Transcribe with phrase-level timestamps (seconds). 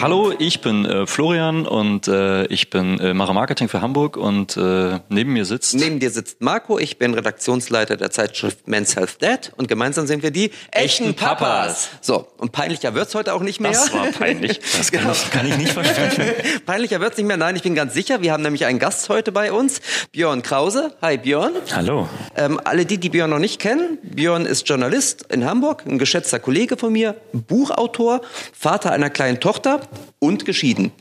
[0.00, 4.56] Hallo, ich bin äh, Florian und äh, ich bin äh, mache Marketing für Hamburg und
[4.56, 9.22] äh, neben mir sitzt Neben dir sitzt Marco, ich bin Redaktionsleiter der Zeitschrift Men's Health
[9.22, 11.90] Dad und gemeinsam sind wir die echten Papas.
[12.00, 13.72] So, und peinlicher wird's heute auch nicht mehr.
[13.72, 14.60] Das war peinlich.
[14.80, 16.24] Das kann, ich, kann ich nicht versprechen.
[16.66, 17.36] peinlicher wird's nicht mehr.
[17.36, 18.22] Nein, ich bin ganz sicher.
[18.22, 20.94] Wir haben nämlich einen Gast heute bei uns, Björn Krause.
[21.02, 21.52] Hi Björn.
[21.74, 22.08] Hallo.
[22.36, 26.38] Ähm, alle die, die Björn noch nicht kennen, Björn ist Journalist in Hamburg, ein geschätzter
[26.38, 28.22] Kollege von mir, Buchautor,
[28.58, 29.82] Vater einer kleinen Tochter
[30.18, 30.92] und geschieden.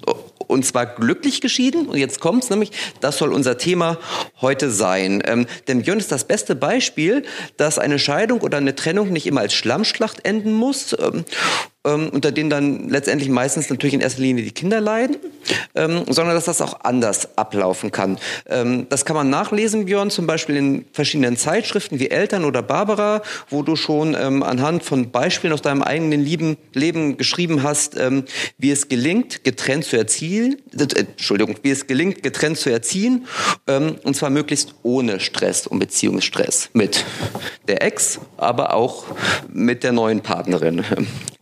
[0.47, 1.87] Und zwar glücklich geschieden.
[1.87, 2.71] Und jetzt kommt's nämlich,
[3.01, 3.99] das soll unser Thema
[4.41, 5.21] heute sein.
[5.25, 7.23] Ähm, denn Björn ist das beste Beispiel,
[7.57, 10.95] dass eine Scheidung oder eine Trennung nicht immer als Schlammschlacht enden muss.
[10.99, 11.23] Ähm,
[11.89, 15.17] ähm, unter denen dann letztendlich meistens natürlich in erster Linie die Kinder leiden,
[15.75, 18.17] ähm, sondern dass das auch anders ablaufen kann.
[18.47, 23.21] Ähm, das kann man nachlesen, Björn, zum Beispiel in verschiedenen Zeitschriften wie Eltern oder Barbara,
[23.49, 28.25] wo du schon ähm, anhand von Beispielen aus deinem eigenen lieben Leben geschrieben hast, ähm,
[28.57, 33.25] wie es gelingt, getrennt zu erzielen, äh, Entschuldigung, wie es gelingt, getrennt zu erziehen,
[33.67, 37.05] ähm, und zwar möglichst ohne Stress und Beziehungsstress mit
[37.67, 39.05] der Ex, aber auch
[39.51, 40.83] mit der neuen Partnerin.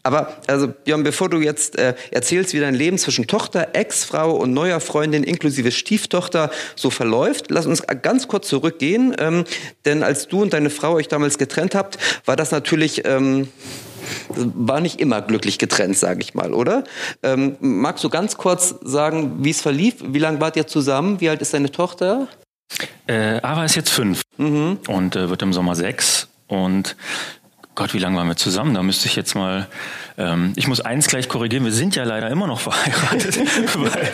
[0.07, 4.53] Aber also Björn, bevor du jetzt äh, erzählst, wie dein Leben zwischen Tochter, Ex-Frau und
[4.53, 9.13] neuer Freundin inklusive Stieftochter so verläuft, lass uns ganz kurz zurückgehen.
[9.19, 9.43] Ähm,
[9.83, 13.49] denn als du und deine Frau euch damals getrennt habt, war das natürlich ähm,
[14.29, 16.85] war nicht immer glücklich getrennt, sage ich mal, oder?
[17.21, 19.95] Ähm, magst du ganz kurz sagen, wie es verlief?
[20.01, 21.19] Wie lange wart ihr zusammen?
[21.19, 22.29] Wie alt ist deine Tochter?
[23.07, 24.79] Äh, Ava ist jetzt fünf mhm.
[24.87, 26.29] und äh, wird im Sommer sechs.
[26.47, 26.95] Und
[27.77, 28.73] Gott, wie lange waren wir zusammen?
[28.73, 29.67] Da müsste ich jetzt mal.
[30.17, 31.63] Ähm, ich muss eins gleich korrigieren.
[31.63, 33.37] Wir sind ja leider immer noch verheiratet,
[33.75, 34.11] weil,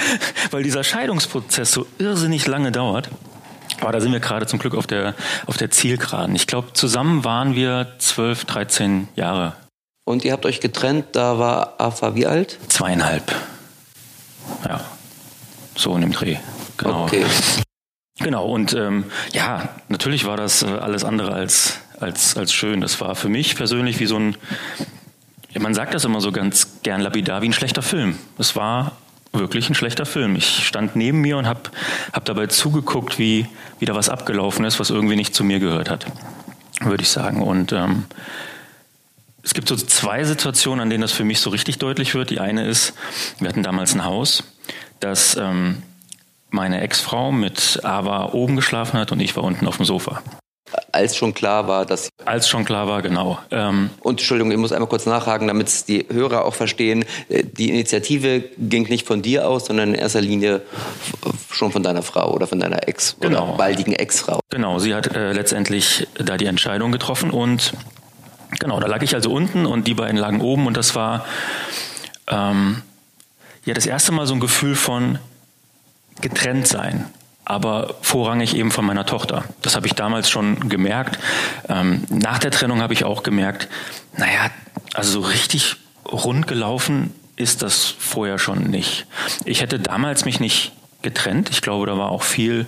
[0.52, 3.10] weil dieser Scheidungsprozess so irrsinnig lange dauert.
[3.80, 6.36] Aber da sind wir gerade zum Glück auf der auf der Zielgeraden.
[6.36, 9.54] Ich glaube, zusammen waren wir zwölf, dreizehn Jahre.
[10.04, 11.06] Und ihr habt euch getrennt.
[11.14, 12.60] Da war Afa wie alt?
[12.68, 13.34] Zweieinhalb.
[14.68, 14.82] Ja,
[15.74, 16.36] so in dem Dreh.
[16.76, 17.04] Genau.
[17.04, 17.24] Okay.
[18.20, 18.46] Genau.
[18.46, 22.82] Und ähm, ja, natürlich war das äh, alles andere als als, als schön.
[22.82, 24.36] Das war für mich persönlich wie so ein,
[25.60, 28.18] man sagt das immer so ganz gern lapidar, wie ein schlechter Film.
[28.38, 28.94] Es war
[29.32, 30.36] wirklich ein schlechter Film.
[30.36, 31.72] Ich stand neben mir und habe
[32.12, 33.48] hab dabei zugeguckt, wie
[33.80, 36.06] wieder was abgelaufen ist, was irgendwie nicht zu mir gehört hat,
[36.82, 37.42] würde ich sagen.
[37.42, 38.06] Und ähm,
[39.42, 42.30] es gibt so zwei Situationen, an denen das für mich so richtig deutlich wird.
[42.30, 42.94] Die eine ist,
[43.40, 44.44] wir hatten damals ein Haus,
[45.00, 45.82] das ähm,
[46.50, 50.22] meine Ex-Frau mit Ava oben geschlafen hat und ich war unten auf dem Sofa
[50.94, 52.10] als schon klar war, dass.
[52.24, 53.40] Als schon klar war, genau.
[53.52, 57.04] Ähm und Entschuldigung, ich muss einmal kurz nachhaken, damit es die Hörer auch verstehen.
[57.30, 60.62] Äh, die Initiative ging nicht von dir aus, sondern in erster Linie
[61.52, 63.50] schon von deiner Frau oder von deiner Ex genau.
[63.50, 64.40] oder baldigen Ex-Frau.
[64.50, 67.74] Genau, sie hat äh, letztendlich da die Entscheidung getroffen und
[68.60, 71.26] genau, da lag ich also unten und die beiden lagen oben und das war
[72.28, 72.82] ähm,
[73.66, 75.20] ja das erste Mal so ein Gefühl von
[76.22, 77.06] getrennt sein
[77.46, 79.44] aber vorrangig eben von meiner Tochter.
[79.62, 81.20] Das habe ich damals schon gemerkt.
[81.68, 83.68] Ähm, nach der Trennung habe ich auch gemerkt,
[84.18, 84.50] naja,
[84.94, 85.78] also so richtig
[86.10, 89.06] rund gelaufen ist das vorher schon nicht.
[89.46, 90.72] Ich hätte damals mich nicht
[91.02, 91.50] getrennt.
[91.50, 92.68] Ich glaube, da war auch viel,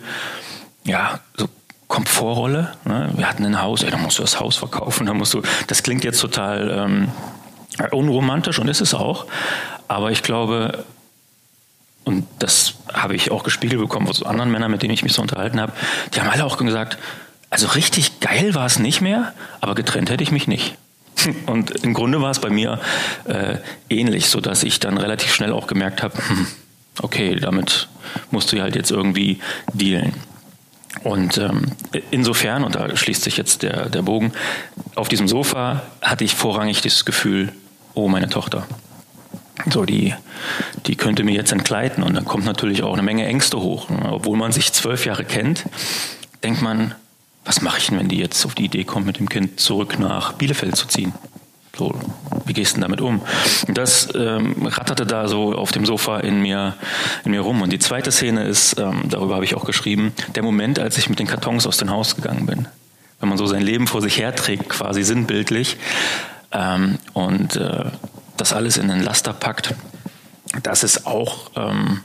[0.83, 1.47] ja, so
[1.87, 2.73] Komfortrolle.
[2.83, 3.11] Ne?
[3.15, 5.41] Wir hatten ein Haus, ey, da musst du das Haus verkaufen, da musst du.
[5.67, 7.11] Das klingt jetzt total ähm,
[7.91, 9.27] unromantisch und ist es auch.
[9.87, 10.83] Aber ich glaube,
[12.05, 15.21] und das habe ich auch gespiegelt bekommen von anderen Männern, mit denen ich mich so
[15.21, 15.73] unterhalten habe,
[16.13, 16.97] die haben alle auch gesagt,
[17.49, 20.77] also richtig geil war es nicht mehr, aber getrennt hätte ich mich nicht.
[21.45, 22.79] Und im Grunde war es bei mir
[23.25, 23.57] äh,
[23.89, 26.47] ähnlich, so dass ich dann relativ schnell auch gemerkt habe, hm,
[27.01, 27.87] okay, damit
[28.31, 29.39] musst du halt jetzt irgendwie
[29.73, 30.13] dealen.
[31.03, 31.71] Und ähm,
[32.11, 34.31] insofern, und da schließt sich jetzt der, der Bogen,
[34.95, 37.51] auf diesem Sofa hatte ich vorrangig das Gefühl,
[37.95, 38.65] oh, meine Tochter.
[39.69, 40.13] So, die,
[40.85, 42.03] die könnte mir jetzt entgleiten.
[42.03, 43.87] Und dann kommt natürlich auch eine Menge Ängste hoch.
[44.09, 45.65] Obwohl man sich zwölf Jahre kennt,
[46.43, 46.93] denkt man,
[47.43, 49.99] was mache ich denn, wenn die jetzt auf die Idee kommt, mit dem Kind zurück
[49.99, 51.13] nach Bielefeld zu ziehen?
[51.77, 51.93] So,
[52.45, 53.21] wie gehst du denn damit um?
[53.67, 56.75] Und das ähm, ratterte da so auf dem Sofa in mir,
[57.25, 57.61] in mir rum.
[57.61, 61.09] Und die zweite Szene ist, ähm, darüber habe ich auch geschrieben, der Moment, als ich
[61.09, 62.67] mit den Kartons aus dem Haus gegangen bin.
[63.19, 65.77] Wenn man so sein Leben vor sich herträgt, quasi sinnbildlich.
[66.51, 67.85] Ähm, und äh,
[68.37, 69.73] das alles in den Laster packt,
[70.63, 72.01] das ist auch, ähm,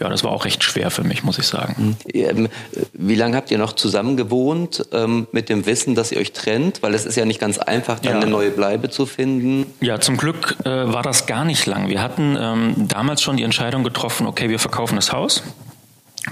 [0.00, 1.96] ja, das war auch recht schwer für mich, muss ich sagen.
[2.04, 2.12] Mhm.
[2.12, 2.48] Ähm,
[2.92, 6.82] wie lange habt ihr noch zusammen gewohnt ähm, mit dem Wissen, dass ihr euch trennt?
[6.82, 8.20] Weil es ist ja nicht ganz einfach, dann ja.
[8.20, 9.66] eine neue Bleibe zu finden.
[9.80, 11.88] Ja, zum Glück äh, war das gar nicht lang.
[11.88, 15.42] Wir hatten ähm, damals schon die Entscheidung getroffen, okay, wir verkaufen das Haus.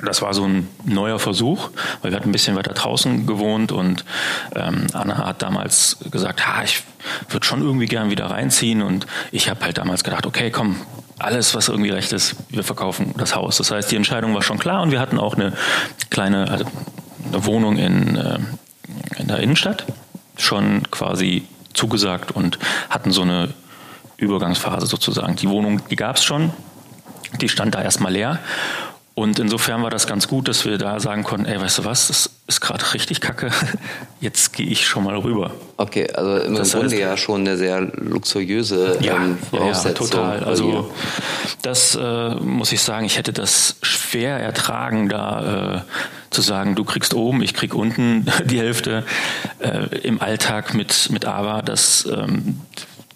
[0.05, 1.71] Das war so ein neuer Versuch,
[2.01, 4.05] weil wir hatten ein bisschen weiter draußen gewohnt und
[4.55, 6.85] ähm, Anna hat damals gesagt, ha, ich
[7.29, 10.77] würde schon irgendwie gern wieder reinziehen und ich habe halt damals gedacht, okay, komm,
[11.19, 13.57] alles, was irgendwie recht ist, wir verkaufen das Haus.
[13.59, 15.53] Das heißt, die Entscheidung war schon klar und wir hatten auch eine
[16.09, 16.65] kleine also
[17.27, 18.39] eine Wohnung in, äh,
[19.19, 19.85] in der Innenstadt
[20.37, 22.59] schon quasi zugesagt und
[22.89, 23.53] hatten so eine
[24.17, 25.37] Übergangsphase sozusagen.
[25.37, 26.53] Die Wohnung, die gab es schon,
[27.41, 28.39] die stand da erstmal leer
[29.21, 32.07] und insofern war das ganz gut, dass wir da sagen konnten, ey, weißt du was,
[32.07, 33.51] das ist gerade richtig kacke,
[34.23, 35.51] jetzt gehe ich schon mal rüber.
[35.77, 40.07] Okay, also im das Grunde heißt, ja schon eine sehr luxuriöse ja, ähm, Voraussetzung.
[40.07, 40.45] Ja, total.
[40.45, 40.91] Also
[41.61, 46.85] das äh, muss ich sagen, ich hätte das schwer ertragen, da äh, zu sagen, du
[46.85, 49.05] kriegst oben, ich krieg unten die Hälfte
[49.59, 52.61] äh, im Alltag mit, mit AVA, das ähm,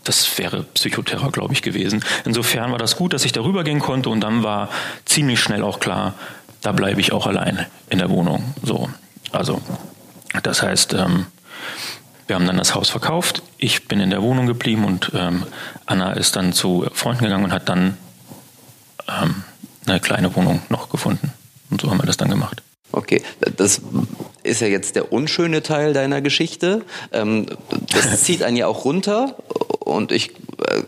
[0.04, 2.04] das wäre Psychoterror, glaube ich, gewesen.
[2.24, 4.68] Insofern war das gut, dass ich darüber gehen konnte und dann war
[5.04, 6.14] ziemlich schnell auch klar,
[6.60, 8.54] da bleibe ich auch allein in der Wohnung.
[8.62, 8.88] So,
[9.32, 9.60] also
[10.42, 11.26] das heißt, ähm,
[12.26, 13.42] wir haben dann das Haus verkauft.
[13.58, 15.44] Ich bin in der Wohnung geblieben und ähm,
[15.86, 17.98] Anna ist dann zu Freunden gegangen und hat dann
[19.08, 19.44] ähm,
[19.86, 21.32] eine kleine Wohnung noch gefunden.
[21.70, 22.62] Und so haben wir das dann gemacht.
[22.92, 23.22] Okay,
[23.56, 23.82] das
[24.44, 26.82] ist ja jetzt der unschöne Teil deiner Geschichte.
[27.12, 27.46] Ähm,
[27.92, 29.36] das zieht einen ja auch runter
[29.80, 30.82] und ich äh,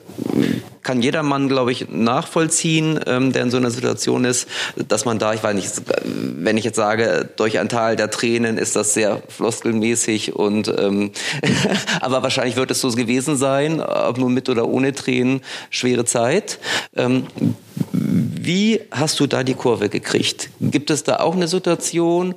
[0.82, 4.46] kann jedermann, glaube ich, nachvollziehen, ähm, der in so einer Situation ist,
[4.86, 5.68] dass man da, ich weiß nicht,
[6.04, 11.10] wenn ich jetzt sage, durch ein Tal der Tränen ist das sehr floskelmäßig und ähm,
[12.00, 16.60] aber wahrscheinlich wird es so gewesen sein, ob nun mit oder ohne Tränen, schwere Zeit.
[16.94, 17.26] Ähm,
[18.46, 20.50] wie hast du da die Kurve gekriegt?
[20.60, 22.36] Gibt es da auch eine Situation,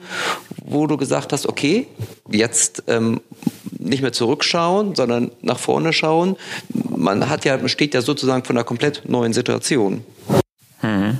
[0.69, 1.87] wo du gesagt hast, okay,
[2.29, 3.21] jetzt ähm,
[3.77, 6.37] nicht mehr zurückschauen, sondern nach vorne schauen?
[6.95, 10.03] Man hat ja, steht ja sozusagen von einer komplett neuen Situation.
[10.81, 11.17] Mhm.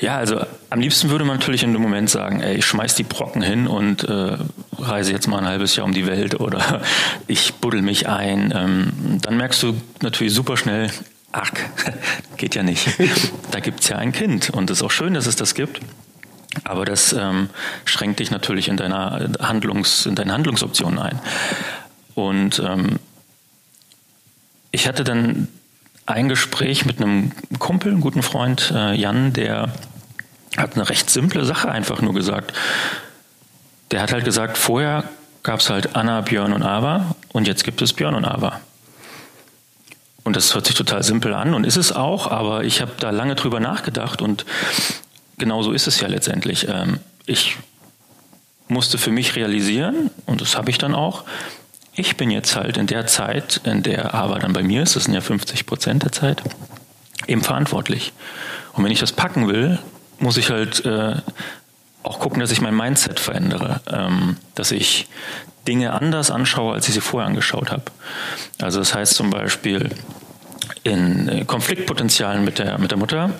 [0.00, 3.02] Ja, also am liebsten würde man natürlich in dem Moment sagen, ey, ich schmeiß die
[3.02, 4.36] Brocken hin und äh,
[4.78, 6.82] reise jetzt mal ein halbes Jahr um die Welt oder
[7.26, 8.52] ich buddel mich ein.
[8.54, 10.90] Ähm, dann merkst du natürlich super schnell,
[11.32, 11.50] ach,
[12.36, 12.88] geht ja nicht.
[13.52, 15.80] Da gibt es ja ein Kind und es ist auch schön, dass es das gibt.
[16.64, 17.50] Aber das ähm,
[17.84, 21.20] schränkt dich natürlich in deiner Handlungs, in deinen Handlungsoptionen ein.
[22.14, 22.98] Und ähm,
[24.70, 25.48] ich hatte dann
[26.06, 29.72] ein Gespräch mit einem Kumpel, einem guten Freund, äh, Jan, der
[30.56, 32.52] hat eine recht simple Sache einfach nur gesagt.
[33.90, 35.04] Der hat halt gesagt, vorher
[35.42, 38.60] gab es halt Anna, Björn und Ava und jetzt gibt es Björn und Ava.
[40.24, 43.10] Und das hört sich total simpel an und ist es auch, aber ich habe da
[43.10, 44.44] lange drüber nachgedacht und
[45.38, 46.68] genau so ist es ja letztendlich.
[46.68, 47.56] Ähm, ich
[48.68, 51.24] musste für mich realisieren, und das habe ich dann auch,
[51.94, 55.04] ich bin jetzt halt in der Zeit, in der aber dann bei mir ist, das
[55.04, 56.42] sind ja 50 Prozent der Zeit,
[57.26, 58.12] eben verantwortlich.
[58.74, 59.78] Und wenn ich das packen will,
[60.18, 61.16] muss ich halt äh,
[62.02, 65.08] auch gucken, dass ich mein Mindset verändere, ähm, dass ich
[65.66, 67.84] Dinge anders anschaue, als ich sie vorher angeschaut habe.
[68.60, 69.90] Also das heißt zum Beispiel
[70.82, 73.30] in äh, Konfliktpotenzialen mit der, mit der Mutter,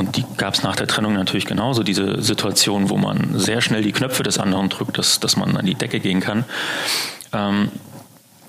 [0.00, 3.82] und die gab es nach der Trennung natürlich genauso, diese Situation, wo man sehr schnell
[3.82, 6.46] die Knöpfe des anderen drückt, dass, dass man an die Decke gehen kann,
[7.34, 7.70] ähm,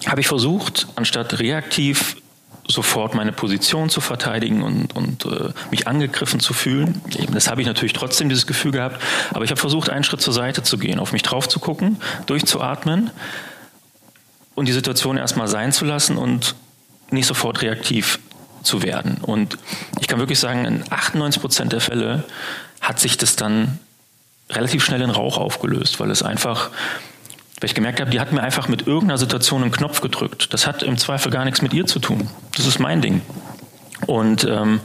[0.08, 2.16] habe ich versucht, anstatt reaktiv
[2.66, 7.02] sofort meine Position zu verteidigen und, und äh, mich angegriffen zu fühlen.
[7.34, 9.02] Das habe ich natürlich trotzdem dieses Gefühl gehabt,
[9.32, 11.98] aber ich habe versucht, einen Schritt zur Seite zu gehen, auf mich drauf zu gucken,
[12.28, 13.12] durchzuatmen
[14.56, 16.56] und die Situation erstmal sein zu lassen und
[17.10, 18.20] nicht sofort reaktiv
[18.64, 19.18] zu werden.
[19.22, 19.58] Und
[20.00, 22.24] ich kann wirklich sagen, in 98 Prozent der Fälle
[22.80, 23.80] hat sich das dann
[24.50, 26.72] relativ schnell in Rauch aufgelöst, weil es einfach
[27.62, 30.52] weil ich gemerkt habe, die hat mir einfach mit irgendeiner Situation einen Knopf gedrückt.
[30.52, 32.28] Das hat im Zweifel gar nichts mit ihr zu tun.
[32.58, 33.22] Das ist mein Ding.
[34.08, 34.82] Und ähm,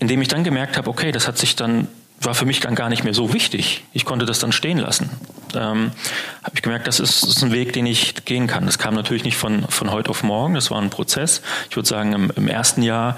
[0.00, 1.86] indem ich dann gemerkt habe, okay, das hat sich dann,
[2.20, 3.84] war für mich dann gar nicht mehr so wichtig.
[3.92, 5.10] Ich konnte das dann stehen lassen.
[5.54, 5.92] Ähm,
[6.42, 8.66] habe ich gemerkt, das ist, das ist, ein Weg, den ich gehen kann.
[8.66, 11.40] Das kam natürlich nicht von, von heute auf morgen, das war ein Prozess.
[11.70, 13.16] Ich würde sagen, im, im ersten Jahr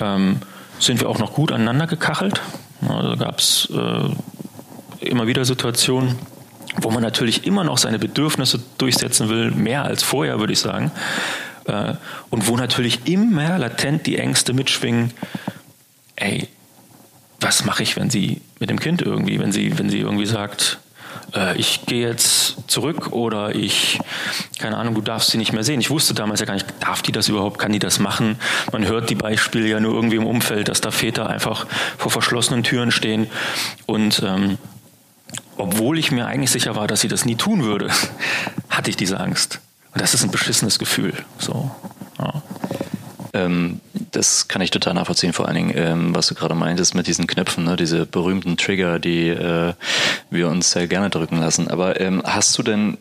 [0.00, 0.40] ähm,
[0.78, 2.40] sind wir auch noch gut aneinander gekachelt.
[2.88, 6.18] Also gab es äh, immer wieder Situationen,
[6.78, 10.90] wo man natürlich immer noch seine Bedürfnisse durchsetzen will, mehr als vorher, würde ich sagen.
[11.66, 11.94] Äh,
[12.30, 15.12] und wo natürlich immer latent die Ängste mitschwingen,
[16.16, 16.48] ey,
[17.46, 20.80] was mache ich, wenn sie mit dem Kind irgendwie, wenn sie, wenn sie irgendwie sagt,
[21.32, 24.00] äh, ich gehe jetzt zurück oder ich,
[24.58, 25.78] keine Ahnung, du darfst sie nicht mehr sehen.
[25.78, 28.40] Ich wusste damals ja gar nicht, darf die das überhaupt, kann die das machen?
[28.72, 32.64] Man hört die Beispiele ja nur irgendwie im Umfeld, dass da Väter einfach vor verschlossenen
[32.64, 33.28] Türen stehen
[33.86, 34.58] und ähm,
[35.56, 37.90] obwohl ich mir eigentlich sicher war, dass sie das nie tun würde,
[38.68, 39.60] hatte ich diese Angst.
[39.94, 41.14] Und das ist ein beschissenes Gefühl.
[41.38, 41.70] So,
[42.18, 42.42] ja.
[43.34, 43.80] ähm,
[44.12, 47.26] das kann ich total nachvollziehen, vor allen Dingen, ähm, was du gerade meintest mit diesen
[47.26, 49.74] Knöpfen, ne, diese berühmten Trigger, die äh,
[50.30, 51.68] wir uns sehr gerne drücken lassen.
[51.68, 52.98] Aber ähm, hast du denn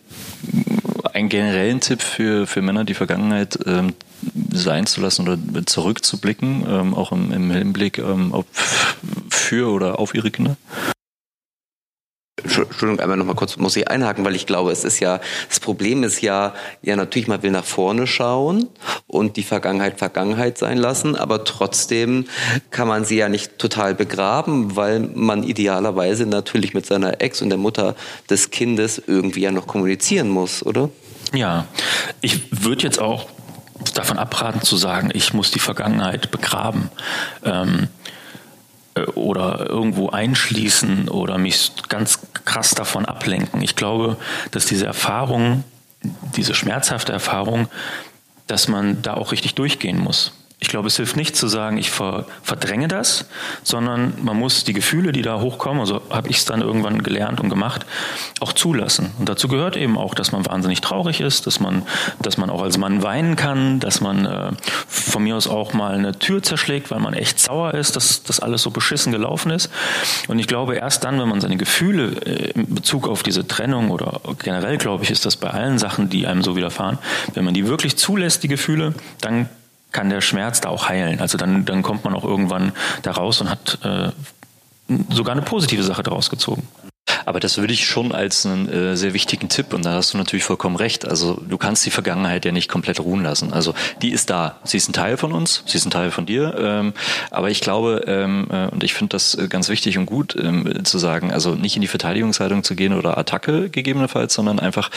[1.13, 3.93] einen generellen Tipp für, für Männer, die Vergangenheit ähm,
[4.51, 8.47] sein zu lassen oder zurückzublicken, ähm, auch im, im Hinblick ähm, ob
[9.29, 10.57] für oder auf ihre Kinder?
[12.45, 15.59] Entschuldigung, einmal noch mal kurz muss ich einhaken, weil ich glaube, es ist ja, das
[15.59, 18.67] Problem ist ja, ja natürlich, man will nach vorne schauen
[19.07, 22.25] und die Vergangenheit Vergangenheit sein lassen, aber trotzdem
[22.71, 27.49] kann man sie ja nicht total begraben, weil man idealerweise natürlich mit seiner Ex und
[27.49, 27.95] der Mutter
[28.29, 30.89] des Kindes irgendwie ja noch kommunizieren muss, oder?
[31.33, 31.65] Ja,
[32.21, 33.27] ich würde jetzt auch
[33.93, 36.89] davon abraten zu sagen, ich muss die Vergangenheit begraben.
[37.43, 38.04] Ähm, äh,
[39.15, 43.61] oder irgendwo einschließen oder mich ganz krass davon ablenken.
[43.61, 44.17] Ich glaube,
[44.51, 45.63] dass diese Erfahrung,
[46.35, 47.67] diese schmerzhafte Erfahrung,
[48.47, 50.33] dass man da auch richtig durchgehen muss.
[50.65, 53.25] Ich glaube, es hilft nicht zu sagen, ich verdränge das,
[53.61, 57.39] sondern man muss die Gefühle, die da hochkommen, also habe ich es dann irgendwann gelernt
[57.39, 57.85] und gemacht,
[58.39, 59.11] auch zulassen.
[59.19, 61.83] Und dazu gehört eben auch, dass man wahnsinnig traurig ist, dass man,
[62.19, 64.53] dass man auch als Mann weinen kann, dass man äh,
[64.87, 68.39] von mir aus auch mal eine Tür zerschlägt, weil man echt sauer ist, dass das
[68.39, 69.69] alles so beschissen gelaufen ist.
[70.27, 73.91] Und ich glaube, erst dann, wenn man seine Gefühle äh, in Bezug auf diese Trennung
[73.91, 76.97] oder generell, glaube ich, ist das bei allen Sachen, die einem so widerfahren,
[77.35, 79.47] wenn man die wirklich zulässt, die Gefühle, dann
[79.95, 81.21] kann der Schmerz da auch heilen.
[81.21, 84.09] Also dann, dann kommt man auch irgendwann da raus und hat äh,
[85.09, 86.67] sogar eine positive Sache daraus gezogen.
[87.25, 90.17] Aber das würde ich schon als einen äh, sehr wichtigen Tipp, und da hast du
[90.17, 91.07] natürlich vollkommen recht.
[91.07, 93.53] Also du kannst die Vergangenheit ja nicht komplett ruhen lassen.
[93.53, 94.59] Also die ist da.
[94.65, 96.55] Sie ist ein Teil von uns, sie ist ein Teil von dir.
[96.59, 96.93] Ähm,
[97.31, 100.83] aber ich glaube, ähm, äh, und ich finde das äh, ganz wichtig und gut ähm,
[100.83, 104.89] zu sagen, also nicht in die Verteidigungshaltung zu gehen oder Attacke gegebenenfalls, sondern einfach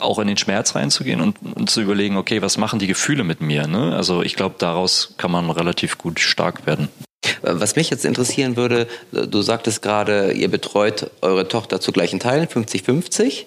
[0.00, 3.40] auch in den Schmerz reinzugehen und, und, zu überlegen, okay, was machen die Gefühle mit
[3.40, 3.66] mir?
[3.66, 3.94] Ne?
[3.96, 6.88] Also ich glaube, daraus kann man relativ gut stark werden.
[7.42, 12.46] Was mich jetzt interessieren würde, du sagtest gerade, ihr betreut eure Tochter zu gleichen Teilen,
[12.46, 13.44] 50-50.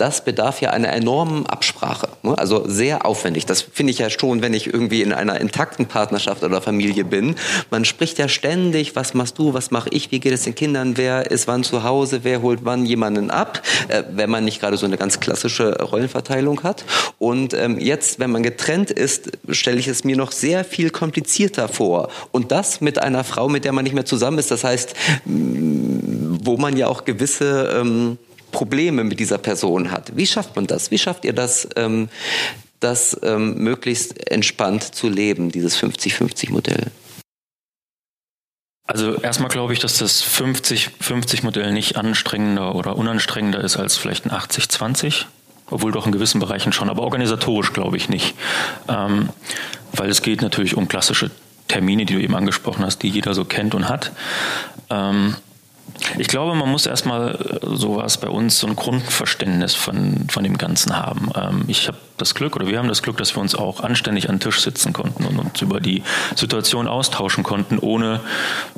[0.00, 2.08] Das bedarf ja einer enormen Absprache.
[2.22, 2.38] Ne?
[2.38, 3.44] Also sehr aufwendig.
[3.44, 7.34] Das finde ich ja schon, wenn ich irgendwie in einer intakten Partnerschaft oder Familie bin.
[7.70, 10.96] Man spricht ja ständig, was machst du, was mache ich, wie geht es den Kindern,
[10.96, 14.78] wer ist wann zu Hause, wer holt wann jemanden ab, äh, wenn man nicht gerade
[14.78, 16.84] so eine ganz klassische Rollenverteilung hat.
[17.18, 21.68] Und ähm, jetzt, wenn man getrennt ist, stelle ich es mir noch sehr viel komplizierter
[21.68, 22.08] vor.
[22.30, 24.50] Und das mit einer Frau, mit der man nicht mehr zusammen ist.
[24.50, 24.94] Das heißt,
[25.26, 28.16] wo man ja auch gewisse ähm,
[28.52, 30.16] Probleme mit dieser Person hat.
[30.16, 30.90] Wie schafft man das?
[30.90, 32.08] Wie schafft ihr das, ähm,
[32.80, 36.90] das ähm, möglichst entspannt zu leben, dieses 50-50-Modell?
[38.90, 44.32] Also erstmal glaube ich, dass das 50-50-Modell nicht anstrengender oder unanstrengender ist als vielleicht ein
[44.32, 45.26] 80-20,
[45.70, 48.34] obwohl doch in gewissen Bereichen schon, aber organisatorisch glaube ich nicht.
[48.88, 49.28] Ähm,
[49.92, 51.30] weil es geht natürlich um klassische
[51.68, 54.10] Termine, die du eben angesprochen hast, die jeder so kennt und hat.
[54.90, 55.36] Ähm,
[56.18, 60.58] ich glaube, man muss erstmal äh, sowas bei uns, so ein Grundverständnis von, von dem
[60.58, 61.30] Ganzen haben.
[61.34, 64.28] Ähm, ich habe das Glück oder wir haben das Glück, dass wir uns auch anständig
[64.28, 66.02] an den Tisch sitzen konnten und uns über die
[66.34, 68.20] Situation austauschen konnten, ohne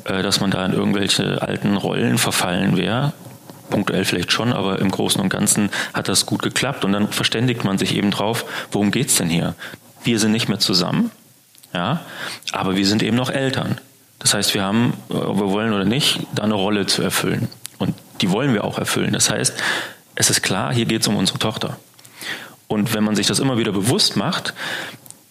[0.05, 3.13] äh, dass man da in irgendwelche alten Rollen verfallen wäre.
[3.69, 7.63] Punktuell vielleicht schon, aber im Großen und Ganzen hat das gut geklappt und dann verständigt
[7.63, 9.55] man sich eben drauf, worum geht's denn hier?
[10.03, 11.11] Wir sind nicht mehr zusammen,
[11.73, 12.01] ja,
[12.51, 13.79] aber wir sind eben noch Eltern.
[14.19, 17.49] Das heißt, wir haben, ob wir wollen oder nicht, da eine Rolle zu erfüllen.
[17.77, 19.11] Und die wollen wir auch erfüllen.
[19.13, 19.53] Das heißt,
[20.15, 21.77] es ist klar, hier geht es um unsere Tochter.
[22.67, 24.53] Und wenn man sich das immer wieder bewusst macht,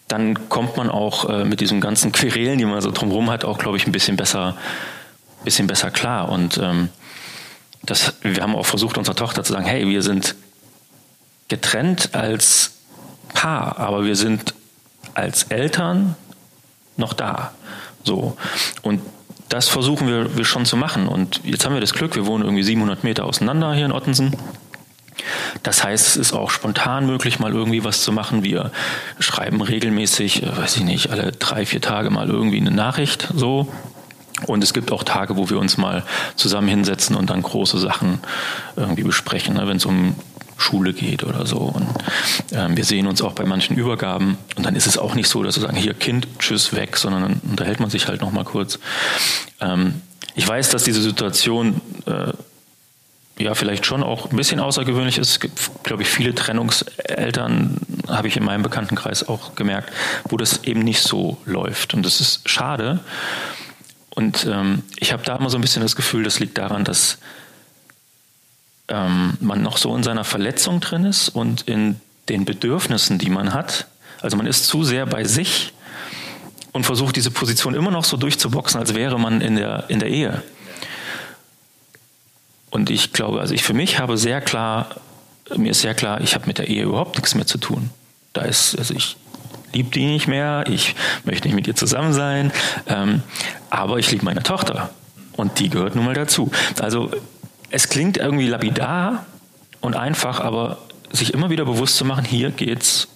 [0.07, 3.57] dann kommt man auch äh, mit diesen ganzen Querelen, die man so drumherum hat, auch,
[3.57, 4.55] glaube ich, ein bisschen besser,
[5.43, 6.29] bisschen besser klar.
[6.29, 6.89] Und ähm,
[7.83, 10.35] das, wir haben auch versucht, unserer Tochter zu sagen, hey, wir sind
[11.47, 12.71] getrennt als
[13.33, 14.53] Paar, aber wir sind
[15.13, 16.15] als Eltern
[16.97, 17.53] noch da.
[18.03, 18.37] So.
[18.81, 19.01] Und
[19.49, 21.07] das versuchen wir, wir schon zu machen.
[21.07, 24.35] Und jetzt haben wir das Glück, wir wohnen irgendwie 700 Meter auseinander hier in Ottensen.
[25.61, 28.43] Das heißt, es ist auch spontan möglich, mal irgendwie was zu machen.
[28.43, 28.71] Wir
[29.19, 33.67] schreiben regelmäßig, äh, weiß ich nicht, alle drei, vier Tage mal irgendwie eine Nachricht, so.
[34.47, 36.03] Und es gibt auch Tage, wo wir uns mal
[36.35, 38.19] zusammen hinsetzen und dann große Sachen
[38.75, 39.67] irgendwie besprechen, ne?
[39.67, 40.15] wenn es um
[40.63, 41.57] Schule geht oder so.
[41.57, 41.87] Und
[42.51, 44.37] ähm, wir sehen uns auch bei manchen Übergaben.
[44.55, 47.21] Und dann ist es auch nicht so, dass wir sagen, hier Kind, tschüss, weg, sondern
[47.23, 48.79] dann unterhält man sich halt noch mal kurz.
[49.59, 50.01] Ähm,
[50.35, 52.33] ich weiß, dass diese Situation äh,
[53.37, 55.29] ja vielleicht schon auch ein bisschen außergewöhnlich ist.
[55.29, 57.77] Es gibt, glaube ich, viele Trennungseltern,
[58.07, 59.91] habe ich in meinem Bekanntenkreis auch gemerkt,
[60.29, 61.93] wo das eben nicht so läuft.
[61.93, 62.99] Und das ist schade.
[64.09, 67.17] Und ähm, ich habe da immer so ein bisschen das Gefühl, das liegt daran, dass
[68.87, 71.99] ähm, man noch so in seiner Verletzung drin ist und in
[72.29, 73.87] den Bedürfnissen, die man hat.
[74.21, 75.73] Also man ist zu sehr bei sich
[76.71, 80.09] und versucht diese Position immer noch so durchzuboxen, als wäre man in der, in der
[80.09, 80.43] Ehe.
[82.69, 84.95] Und ich glaube, also ich für mich habe sehr klar,
[85.55, 87.91] mir ist sehr klar, ich habe mit der Ehe überhaupt nichts mehr zu tun.
[88.33, 89.15] Da ist, also ich
[89.73, 92.51] liebe die nicht mehr, ich möchte nicht mit ihr zusammen sein,
[92.87, 93.21] ähm,
[93.69, 94.89] aber ich liebe meine Tochter
[95.33, 96.51] und die gehört nun mal dazu.
[96.79, 97.11] Also
[97.73, 99.25] es klingt irgendwie lapidar
[99.81, 100.77] und einfach, aber
[101.11, 103.07] sich immer wieder bewusst zu machen, hier geht's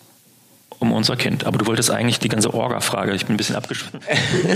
[0.80, 1.46] um unser Kind.
[1.46, 4.00] Aber du wolltest eigentlich die ganze Orga-Frage, ich bin ein bisschen abgeschwitten.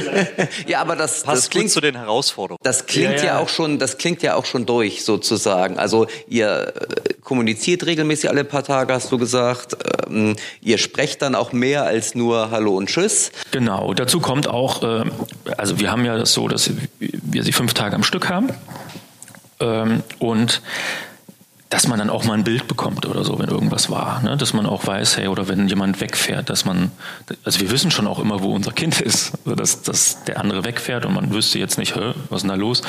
[0.67, 2.59] ja, aber das, das klingt zu den Herausforderungen.
[2.63, 3.25] Das klingt ja, ja.
[3.25, 5.77] ja, auch schon, das klingt ja auch schon durch sozusagen.
[5.77, 9.77] Also ihr äh, kommuniziert regelmäßig alle paar Tage, hast du gesagt.
[10.07, 13.31] Ähm, ihr sprecht dann auch mehr als nur Hallo und Tschüss.
[13.51, 13.93] Genau.
[13.93, 15.03] Dazu kommt auch, äh,
[15.57, 18.49] also wir haben ja das so, dass wir sie fünf Tage am Stück haben
[19.61, 20.61] ähm, und
[21.71, 24.21] dass man dann auch mal ein Bild bekommt oder so, wenn irgendwas war.
[24.23, 24.35] Ne?
[24.35, 26.91] Dass man auch weiß, hey, oder wenn jemand wegfährt, dass man,
[27.45, 30.65] also wir wissen schon auch immer, wo unser Kind ist, also dass, dass der andere
[30.65, 32.81] wegfährt und man wüsste jetzt nicht, Hä, was ist denn da los?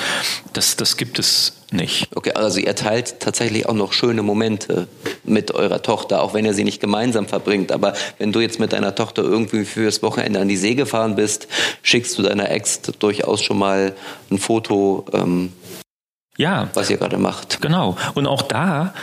[0.52, 2.09] Das, das gibt es nicht.
[2.17, 4.88] Okay, also ihr teilt tatsächlich auch noch schöne Momente
[5.23, 7.71] mit eurer Tochter, auch wenn ihr sie nicht gemeinsam verbringt.
[7.71, 11.47] Aber wenn du jetzt mit deiner Tochter irgendwie fürs Wochenende an die See gefahren bist,
[11.83, 13.95] schickst du deiner Ex durchaus schon mal
[14.29, 15.07] ein Foto.
[15.12, 15.52] Ähm
[16.36, 16.68] ja.
[16.74, 17.60] Was ihr gerade macht.
[17.60, 17.96] Genau.
[18.14, 18.94] Und auch da,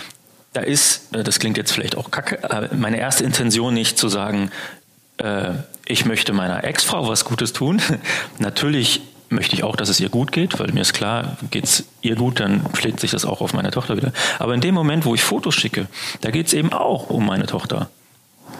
[0.54, 4.52] da ist, äh, das klingt jetzt vielleicht auch kacke, meine erste Intention nicht zu sagen,
[5.18, 5.52] äh,
[5.86, 7.82] ich möchte meiner Ex-Frau was Gutes tun.
[8.40, 11.86] Natürlich möchte ich auch, dass es ihr gut geht, weil mir ist klar, geht es
[12.02, 14.12] ihr gut, dann schlägt sich das auch auf meine Tochter wieder.
[14.40, 15.88] Aber in dem Moment, wo ich Fotos schicke,
[16.22, 17.90] da geht es eben auch um meine Tochter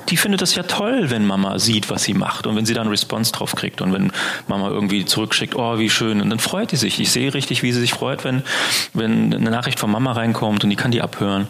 [0.10, 2.88] die findet es ja toll, wenn Mama sieht, was sie macht und wenn sie dann
[2.88, 4.12] Response drauf kriegt und wenn
[4.48, 7.00] Mama irgendwie zurückschickt, oh, wie schön, und dann freut die sich.
[7.00, 8.44] Ich sehe richtig, wie sie sich freut, wenn,
[8.94, 11.48] wenn eine Nachricht von Mama reinkommt und die kann die abhören.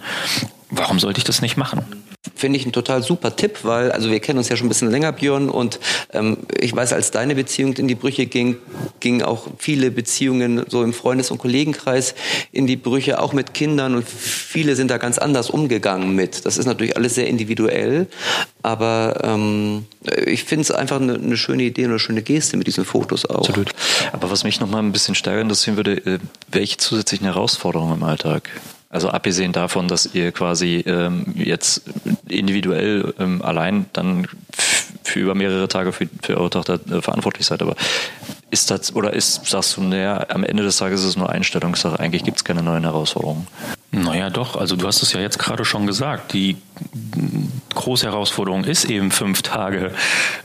[0.70, 2.09] Warum sollte ich das nicht machen?
[2.36, 4.92] Finde ich ein total super Tipp, weil, also wir kennen uns ja schon ein bisschen
[4.92, 5.80] länger, Björn, und
[6.14, 8.58] ähm, ich weiß, als deine Beziehung in die Brüche ging,
[9.00, 12.16] gingen auch viele Beziehungen so im Freundes- und Kollegenkreis
[12.52, 16.46] in die Brüche, auch mit Kindern, und viele sind da ganz anders umgegangen mit.
[16.46, 18.08] Das ist natürlich alles sehr individuell,
[18.62, 19.86] aber ähm,
[20.26, 23.26] ich finde es einfach eine, eine, schöne Idee und eine schöne Geste mit diesen Fotos
[23.26, 23.40] auch.
[23.40, 23.72] Absolut.
[24.12, 26.20] Aber was mich noch mal ein bisschen stärker interessieren würde, äh,
[26.52, 28.50] welche zusätzlichen Herausforderungen im Alltag
[28.90, 31.84] also abgesehen davon, dass ihr quasi ähm, jetzt
[32.28, 34.28] individuell ähm, allein dann
[35.04, 37.76] für über mehrere Tage für, für eure Tochter äh, verantwortlich seid, aber
[38.52, 42.00] ist das oder ist, sagst du, naja, am Ende des Tages ist es nur Einstellungssache,
[42.00, 43.46] eigentlich gibt es keine neuen Herausforderungen?
[43.92, 46.58] Naja, doch, also du hast es ja jetzt gerade schon gesagt, die
[47.76, 49.92] große Herausforderung ist eben fünf Tage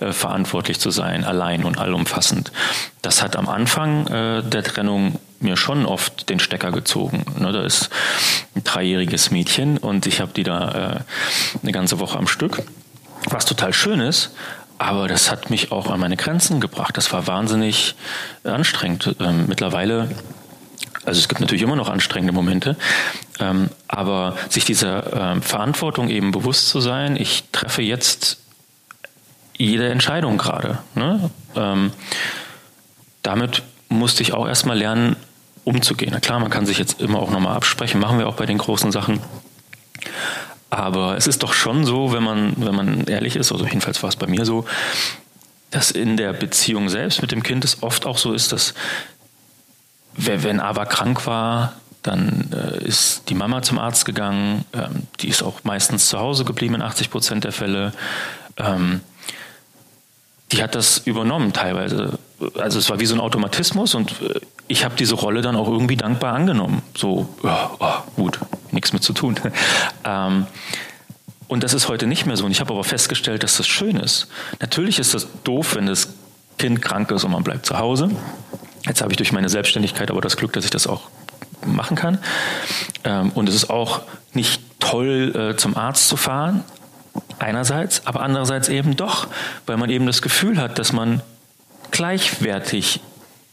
[0.01, 2.53] äh, verantwortlich zu sein, allein und allumfassend.
[3.03, 7.25] Das hat am Anfang äh, der Trennung mir schon oft den Stecker gezogen.
[7.39, 7.91] Ne, da ist
[8.57, 12.63] ein dreijähriges Mädchen und ich habe die da äh, eine ganze Woche am Stück,
[13.29, 14.33] was total schön ist.
[14.79, 16.97] Aber das hat mich auch an meine Grenzen gebracht.
[16.97, 17.95] Das war wahnsinnig
[18.43, 19.15] anstrengend.
[19.21, 20.09] Ähm, mittlerweile
[21.05, 22.77] also es gibt natürlich immer noch anstrengende Momente,
[23.39, 28.39] ähm, aber sich dieser ähm, Verantwortung eben bewusst zu sein, ich treffe jetzt
[29.57, 30.79] jede Entscheidung gerade.
[30.95, 31.31] Ne?
[31.55, 31.93] Ähm,
[33.23, 35.17] damit musste ich auch erstmal lernen,
[35.65, 36.21] umzugehen.
[36.21, 38.93] Klar, man kann sich jetzt immer auch nochmal absprechen, machen wir auch bei den großen
[38.93, 39.21] Sachen.
[40.71, 44.09] Aber es ist doch schon so, wenn man, wenn man ehrlich ist, also jedenfalls war
[44.09, 44.65] es bei mir so,
[45.71, 48.75] dass in der Beziehung selbst mit dem Kind es oft auch so ist, dass
[50.17, 54.65] wenn Ava krank war, dann äh, ist die Mama zum Arzt gegangen.
[54.73, 57.93] Ähm, die ist auch meistens zu Hause geblieben in 80 Prozent der Fälle.
[58.59, 59.01] Ähm,
[60.53, 62.19] die hat das übernommen teilweise.
[62.59, 65.69] Also es war wie so ein Automatismus und äh, ich habe diese Rolle dann auch
[65.69, 66.83] irgendwie dankbar angenommen.
[66.97, 68.39] So, ja, oh, gut,
[68.71, 69.39] nichts mit zu tun.
[70.05, 70.47] ähm,
[71.47, 72.45] und das ist heute nicht mehr so.
[72.45, 74.29] Und ich habe aber festgestellt, dass das schön ist.
[74.61, 76.09] Natürlich ist das doof, wenn das
[76.59, 78.11] Kind krank ist und man bleibt zu Hause.
[78.87, 81.03] Jetzt habe ich durch meine Selbstständigkeit aber das Glück, dass ich das auch
[81.67, 82.19] machen kann.
[83.05, 86.65] Ähm, und es ist auch nicht toll, äh, zum Arzt zu fahren,
[87.39, 89.29] einerseits, aber andererseits eben doch,
[89.67, 91.23] weil man eben das Gefühl hat, dass man
[91.91, 93.01] gleichwertig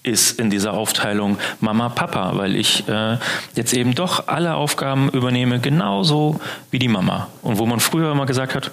[0.04, 3.18] ist in dieser Aufteilung Mama, Papa, weil ich äh,
[3.56, 6.40] jetzt eben doch alle Aufgaben übernehme, genauso
[6.72, 7.28] wie die Mama.
[7.44, 8.72] Und wo man früher immer gesagt hat,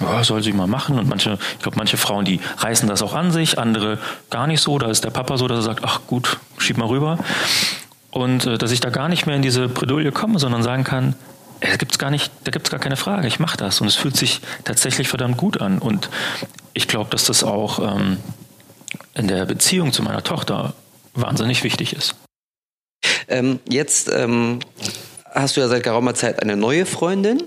[0.00, 0.98] ja, soll sie mal machen.
[0.98, 4.60] Und manche, ich glaube, manche Frauen, die reißen das auch an sich, andere gar nicht
[4.60, 4.78] so.
[4.78, 7.18] Da ist der Papa so, dass er sagt, ach gut, schieb mal rüber.
[8.10, 11.14] Und äh, dass ich da gar nicht mehr in diese Bredouille komme, sondern sagen kann,
[11.60, 13.26] da gibt's gar nicht, da gibt's gar keine Frage.
[13.28, 15.78] Ich mache das und es fühlt sich tatsächlich verdammt gut an.
[15.78, 16.10] Und
[16.74, 18.18] ich glaube, dass das auch ähm,
[19.16, 20.74] in der Beziehung zu meiner Tochter
[21.14, 22.14] wahnsinnig wichtig ist.
[23.28, 24.60] Ähm, jetzt ähm,
[25.32, 27.42] hast du ja seit geraumer Zeit eine neue Freundin,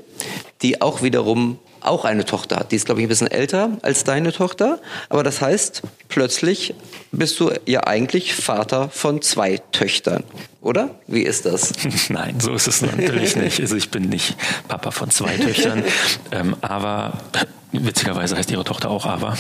[0.61, 2.71] die auch wiederum auch eine Tochter hat.
[2.71, 4.79] Die ist, glaube ich, ein bisschen älter als deine Tochter.
[5.09, 6.73] Aber das heißt, plötzlich
[7.11, 10.23] bist du ja eigentlich Vater von zwei Töchtern,
[10.61, 10.89] oder?
[11.07, 11.73] Wie ist das?
[12.09, 13.59] Nein, so ist es natürlich nicht.
[13.59, 14.35] Also ich bin nicht
[14.67, 15.83] Papa von zwei Töchtern.
[16.31, 17.13] Ähm, aber
[17.71, 19.35] Witzigerweise heißt ihre Tochter auch Ava.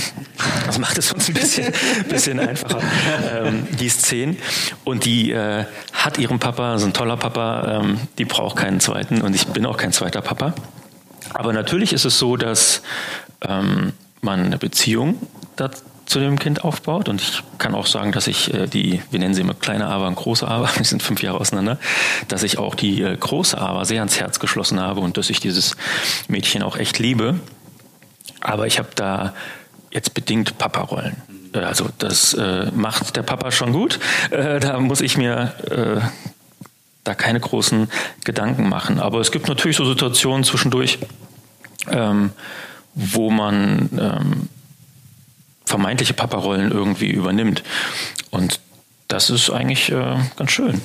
[0.67, 1.73] Das macht es uns ein bisschen,
[2.09, 2.79] bisschen einfacher.
[3.33, 4.37] Ähm, die ist zehn
[4.83, 9.21] und die äh, hat ihren Papa, ist ein toller Papa, ähm, die braucht keinen zweiten
[9.21, 10.53] und ich bin auch kein zweiter Papa.
[11.33, 12.81] Aber natürlich ist es so, dass
[13.41, 15.15] ähm, man eine Beziehung
[16.05, 17.07] zu dem Kind aufbaut.
[17.07, 20.07] Und ich kann auch sagen, dass ich äh, die, wir nennen sie immer kleine Ava
[20.07, 21.77] und große Ava, die sind fünf Jahre auseinander,
[22.27, 25.39] dass ich auch die äh, große Ava sehr ans Herz geschlossen habe und dass ich
[25.39, 25.77] dieses
[26.27, 27.39] Mädchen auch echt liebe.
[28.41, 29.33] Aber ich habe da
[29.91, 31.15] jetzt bedingt Papa-Rollen.
[31.53, 33.99] Äh, also das äh, macht der Papa schon gut.
[34.31, 36.01] Äh, da muss ich mir äh,
[37.09, 37.89] da keine großen
[38.23, 38.99] Gedanken machen.
[38.99, 40.99] Aber es gibt natürlich so Situationen zwischendurch,
[41.89, 42.31] ähm,
[42.93, 44.49] wo man ähm,
[45.65, 47.63] vermeintliche Papa-Rollen irgendwie übernimmt.
[48.31, 48.59] Und
[49.07, 50.79] das ist eigentlich äh, ganz schön,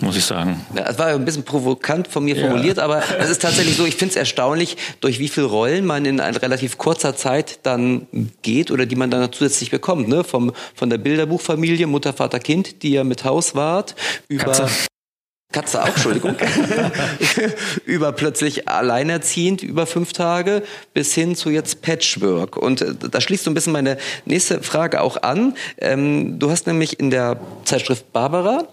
[0.00, 0.64] muss ich sagen.
[0.76, 2.84] Ja, es war ein bisschen provokant von mir formuliert, ja.
[2.84, 6.20] aber es ist tatsächlich so, ich finde es erstaunlich, durch wie viele Rollen man in
[6.20, 8.06] relativ kurzer Zeit dann
[8.42, 10.06] geht oder die man dann zusätzlich bekommt.
[10.06, 10.22] Ne?
[10.22, 13.96] Vom, von der Bilderbuchfamilie, Mutter, Vater, Kind, die ja mit Hauswart,
[14.28, 14.44] über...
[14.44, 14.68] Katze.
[15.54, 16.34] Katze auch, Entschuldigung,
[17.84, 20.64] über plötzlich alleinerziehend über fünf Tage
[20.94, 22.56] bis hin zu jetzt Patchwork.
[22.56, 25.54] Und äh, da schließt so ein bisschen meine nächste Frage auch an.
[25.78, 28.66] Ähm, du hast nämlich in der Zeitschrift Barbara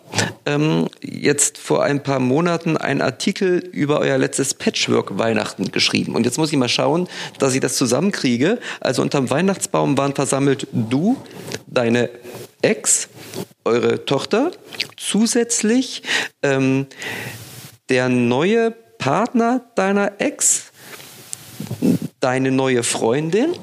[0.48, 6.16] ähm, jetzt vor ein paar Monaten einen Artikel über euer letztes Patchwork Weihnachten geschrieben.
[6.16, 8.58] Und jetzt muss ich mal schauen, dass ich das zusammenkriege.
[8.80, 11.16] Also unterm Weihnachtsbaum waren versammelt du,
[11.68, 12.10] deine
[12.62, 13.10] Ex,
[13.64, 14.52] eure Tochter,
[14.98, 16.04] zusätzlich
[16.42, 16.88] ähm,
[17.90, 20.72] der neue Partner deiner Ex,
[22.20, 23.56] deine neue Freundin,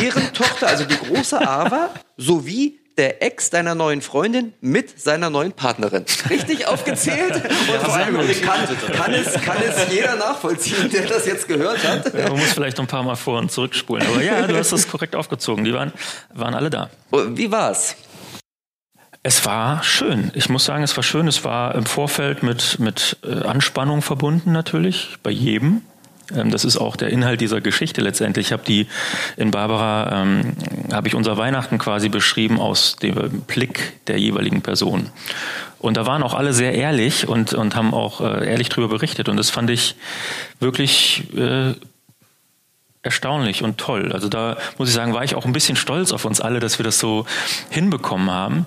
[0.00, 5.52] deren Tochter, also die große Ava, sowie der Ex deiner neuen Freundin mit seiner neuen
[5.52, 6.04] Partnerin.
[6.28, 7.34] Richtig aufgezählt?
[7.36, 11.82] Und ja, vor allem kann, kann, es, kann es jeder nachvollziehen, der das jetzt gehört
[11.86, 12.12] hat?
[12.12, 14.06] Ja, man muss vielleicht ein paar Mal vor- und zurückspulen.
[14.06, 15.64] Aber ja, du hast das korrekt aufgezogen.
[15.64, 15.92] Die waren,
[16.34, 16.90] waren alle da.
[17.10, 17.96] Wie war's?
[19.22, 20.30] Es war schön.
[20.34, 21.28] Ich muss sagen, es war schön.
[21.28, 25.82] Es war im Vorfeld mit, mit äh, Anspannung verbunden natürlich, bei jedem.
[26.34, 28.48] Ähm, das ist auch der Inhalt dieser Geschichte letztendlich.
[28.48, 28.86] Ich habe die
[29.36, 30.54] in Barbara ähm,
[30.92, 35.10] habe ich unser Weihnachten quasi beschrieben aus dem Blick der jeweiligen Person.
[35.78, 39.28] Und da waren auch alle sehr ehrlich und und haben auch äh, ehrlich darüber berichtet.
[39.28, 39.94] Und das fand ich
[40.60, 41.74] wirklich äh,
[43.02, 44.12] erstaunlich und toll.
[44.12, 46.78] Also da muss ich sagen, war ich auch ein bisschen stolz auf uns alle, dass
[46.78, 47.26] wir das so
[47.70, 48.66] hinbekommen haben.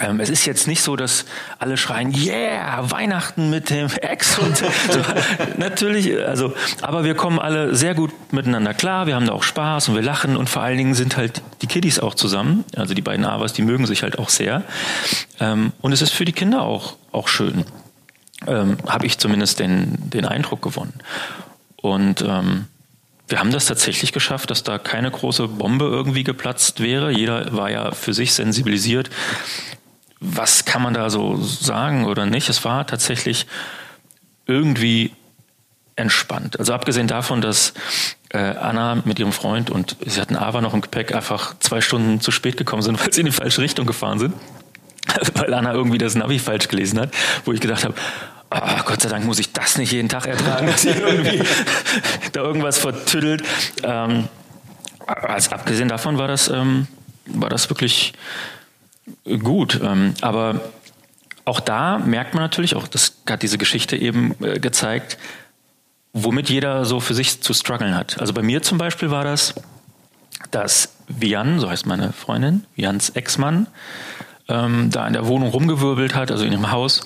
[0.00, 1.24] Ähm, es ist jetzt nicht so, dass
[1.58, 4.66] alle schreien, yeah, Weihnachten mit dem Ex und so.
[5.56, 9.88] natürlich, also, aber wir kommen alle sehr gut miteinander klar, wir haben da auch Spaß
[9.88, 13.02] und wir lachen und vor allen Dingen sind halt die Kiddies auch zusammen, also die
[13.02, 14.62] beiden Avas, die mögen sich halt auch sehr.
[15.40, 17.64] Ähm, und es ist für die Kinder auch, auch schön.
[18.46, 20.94] Ähm, Habe ich zumindest den, den Eindruck gewonnen.
[21.74, 22.66] Und ähm,
[23.26, 27.10] wir haben das tatsächlich geschafft, dass da keine große Bombe irgendwie geplatzt wäre.
[27.10, 29.10] Jeder war ja für sich sensibilisiert
[30.20, 32.48] was kann man da so sagen oder nicht?
[32.48, 33.46] Es war tatsächlich
[34.46, 35.12] irgendwie
[35.96, 36.58] entspannt.
[36.58, 37.74] Also abgesehen davon, dass
[38.30, 42.20] äh, Anna mit ihrem Freund und sie hatten Ava noch im Gepäck einfach zwei Stunden
[42.20, 44.34] zu spät gekommen sind, weil sie in die falsche Richtung gefahren sind.
[45.34, 47.10] weil Anna irgendwie das Navi falsch gelesen hat,
[47.44, 47.94] wo ich gedacht habe,
[48.50, 51.42] oh, Gott sei Dank muss ich das nicht jeden Tag ertragen, dass sie irgendwie
[52.32, 53.42] da irgendwas vertüdelt.
[53.82, 54.28] Ähm,
[55.06, 56.86] als abgesehen davon war das, ähm,
[57.26, 58.12] war das wirklich
[59.42, 59.80] gut.
[59.82, 60.60] Ähm, aber
[61.44, 65.18] auch da merkt man natürlich, auch das hat diese Geschichte eben äh, gezeigt,
[66.12, 68.20] womit jeder so für sich zu strugglen hat.
[68.20, 69.54] Also bei mir zum Beispiel war das,
[70.50, 73.66] dass Vian, so heißt meine Freundin, Vians Ex-Mann,
[74.48, 77.02] ähm, da in der Wohnung rumgewirbelt hat, also in dem Haus.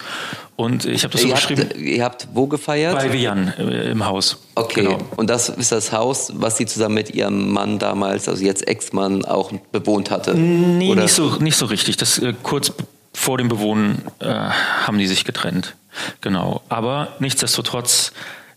[0.54, 1.62] Und ich habe das so ihr beschrieben.
[1.62, 2.94] Habt, ihr habt wo gefeiert?
[2.94, 4.38] Bei Vian äh, im Haus.
[4.54, 4.84] Okay.
[4.84, 4.98] Genau.
[5.16, 9.24] Und das ist das Haus, was sie zusammen mit ihrem Mann damals, also jetzt Ex-Mann,
[9.24, 10.34] auch bewohnt hatte?
[10.34, 11.02] Nee, Oder?
[11.02, 11.96] Nicht, so, nicht so richtig.
[11.96, 12.72] Das äh, kurz
[13.12, 15.74] vor dem Bewohnen äh, haben die sich getrennt.
[16.20, 16.62] Genau.
[16.68, 18.12] Aber nichtsdestotrotz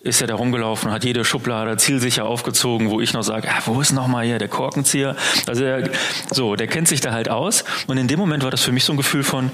[0.06, 3.82] ist er da rumgelaufen, hat jede Schublade zielsicher aufgezogen, wo ich noch sage, ah, wo
[3.82, 5.16] ist noch mal hier der Korkenzieher?
[5.48, 5.90] Also er,
[6.32, 7.64] so, der kennt sich da halt aus.
[7.88, 9.52] Und in dem Moment war das für mich so ein Gefühl von,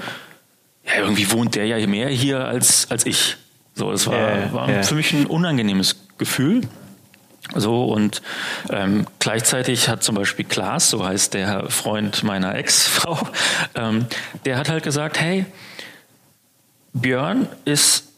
[0.86, 3.38] ja, irgendwie wohnt der ja mehr hier als, als ich.
[3.76, 4.84] So, das war, yeah, war yeah.
[4.84, 6.62] für mich ein unangenehmes Gefühl.
[7.56, 8.22] So und
[8.70, 13.18] ähm, gleichzeitig hat zum Beispiel Klaas, so heißt der Freund meiner Ex-Frau,
[13.76, 14.06] ähm,
[14.44, 15.46] der hat halt gesagt, hey,
[16.92, 18.10] Björn ist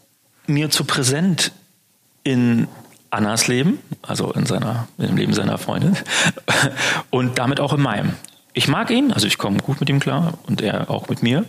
[0.48, 1.52] mir zu präsent
[2.24, 2.68] in
[3.10, 5.98] Annas Leben, also in seiner, im Leben seiner Freundin
[7.10, 8.14] und damit auch in meinem.
[8.54, 11.46] Ich mag ihn, also ich komme gut mit ihm klar und er auch mit mir,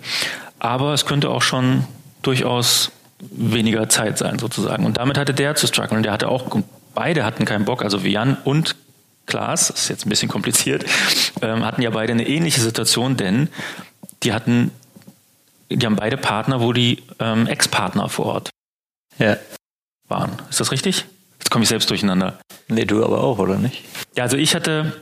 [0.59, 1.85] aber es könnte auch schon
[2.23, 4.85] durchaus weniger Zeit sein sozusagen.
[4.85, 6.03] Und damit hatte der zu strugglen.
[6.03, 6.45] Der hatte auch,
[6.95, 8.77] beide hatten keinen Bock, also Jan und
[9.27, 10.85] Klaas, das ist jetzt ein bisschen kompliziert,
[11.41, 13.49] ähm, hatten ja beide eine ähnliche Situation, denn
[14.23, 14.71] die hatten,
[15.71, 18.51] die haben beide Partner, wo die ähm, Ex-Partner vor Ort
[19.19, 19.37] ja.
[20.09, 20.33] Waren.
[20.51, 21.07] Ist das richtig?
[21.39, 22.39] Jetzt komme ich selbst durcheinander.
[22.69, 23.85] Nee, du aber auch, oder nicht?
[24.17, 24.93] Ja, also ich hatte.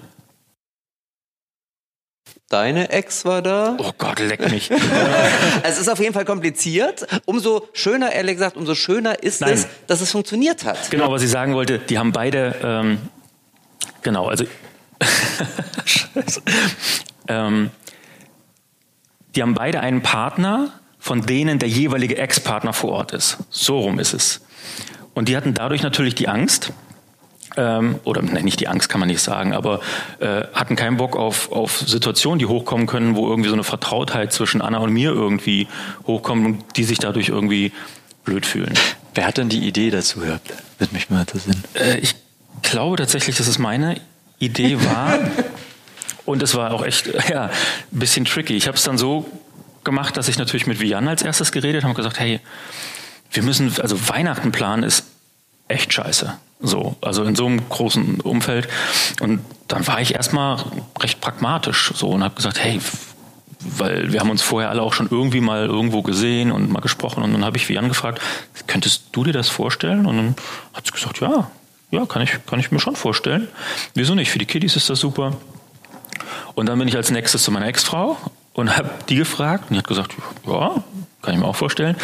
[2.49, 3.77] Deine Ex war da?
[3.79, 4.71] Oh Gott, leck mich.
[5.63, 7.07] es ist auf jeden Fall kompliziert.
[7.25, 9.55] Umso schöner, ehrlich gesagt, umso schöner ist Nein.
[9.55, 10.91] es, dass es funktioniert hat.
[10.91, 12.99] Genau, was ich sagen wollte, die haben beide, ähm,
[14.03, 14.45] genau, also
[15.85, 16.43] Scheiße.
[17.29, 17.71] Ähm,
[19.35, 23.39] die haben beide einen Partner, von denen der jeweilige Ex-Partner vor Ort ist.
[23.51, 24.41] So rum ist es.
[25.15, 26.73] Und die hatten dadurch natürlich die Angst,
[27.57, 29.81] ähm, oder ne, nicht die Angst kann man nicht sagen, aber
[30.21, 34.33] äh, hatten keinen Bock auf, auf Situationen, die hochkommen können, wo irgendwie so eine Vertrautheit
[34.33, 35.67] zwischen Anna und mir irgendwie
[36.07, 37.73] hochkommt und die sich dadurch irgendwie
[38.25, 38.73] blöd fühlen.
[39.17, 40.53] Wer hat denn die Idee dazu gehabt?
[40.79, 41.65] Wird mich mal interessieren.
[41.75, 42.15] Äh, ich
[42.63, 44.01] glaube tatsächlich, dass es meine
[44.39, 45.19] Idee war.
[46.27, 47.51] und es war auch echt ja, ein
[47.91, 48.55] bisschen tricky.
[48.55, 49.27] Ich habe es dann so
[49.85, 52.41] gemacht, dass ich natürlich mit Vian als erstes geredet habe und gesagt, hey,
[53.31, 55.05] wir müssen, also Weihnachten planen ist
[55.69, 56.35] echt scheiße.
[56.61, 58.69] So, also in so einem großen Umfeld.
[59.21, 60.63] Und dann war ich erstmal
[61.01, 62.81] recht pragmatisch so und habe gesagt, hey,
[63.65, 67.23] weil wir haben uns vorher alle auch schon irgendwie mal irgendwo gesehen und mal gesprochen
[67.23, 68.21] und dann habe ich Vian gefragt,
[68.67, 70.07] könntest du dir das vorstellen?
[70.07, 70.35] Und dann
[70.75, 71.51] hat sie gesagt, ja,
[71.91, 73.49] ja, kann ich, kann ich mir schon vorstellen.
[73.95, 74.31] Wieso nicht?
[74.31, 75.37] Für die Kiddies ist das super.
[76.55, 78.17] Und dann bin ich als nächstes zu meiner Ex-Frau
[78.55, 80.15] und habe die gefragt und die hat gesagt,
[80.47, 80.83] ja,
[81.23, 81.97] kann ich mir auch vorstellen.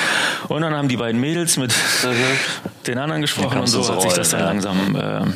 [0.49, 2.85] Und dann haben die beiden Mädels mit mhm.
[2.87, 5.27] den anderen gesprochen und so hat sich das dann langsam äh,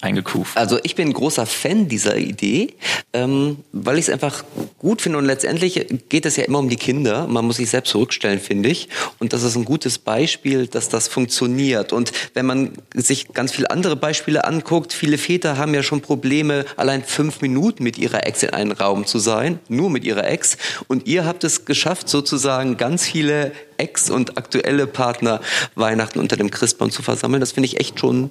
[0.00, 0.56] eingekuft.
[0.56, 2.74] Also ich bin großer Fan dieser Idee,
[3.12, 4.44] ähm, weil ich es einfach
[4.78, 7.26] gut finde und letztendlich geht es ja immer um die Kinder.
[7.26, 8.88] Man muss sich selbst zurückstellen, finde ich.
[9.18, 11.92] Und das ist ein gutes Beispiel, dass das funktioniert.
[11.92, 16.64] Und wenn man sich ganz viele andere Beispiele anguckt, viele Väter haben ja schon Probleme,
[16.76, 20.58] allein fünf Minuten mit ihrer Ex in einem Raum zu sein, nur mit ihrer Ex.
[20.88, 25.40] Und ihr habt es geschafft, sozusagen ganz viele Ex- und aktuelle Partner
[25.74, 27.40] Weihnachten unter dem Christbaum zu versammeln.
[27.40, 28.30] Das finde ich echt schon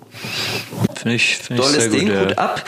[0.95, 2.07] find ich, find tolles ich Ding.
[2.07, 2.23] Gut, ja.
[2.23, 2.65] Gut ab.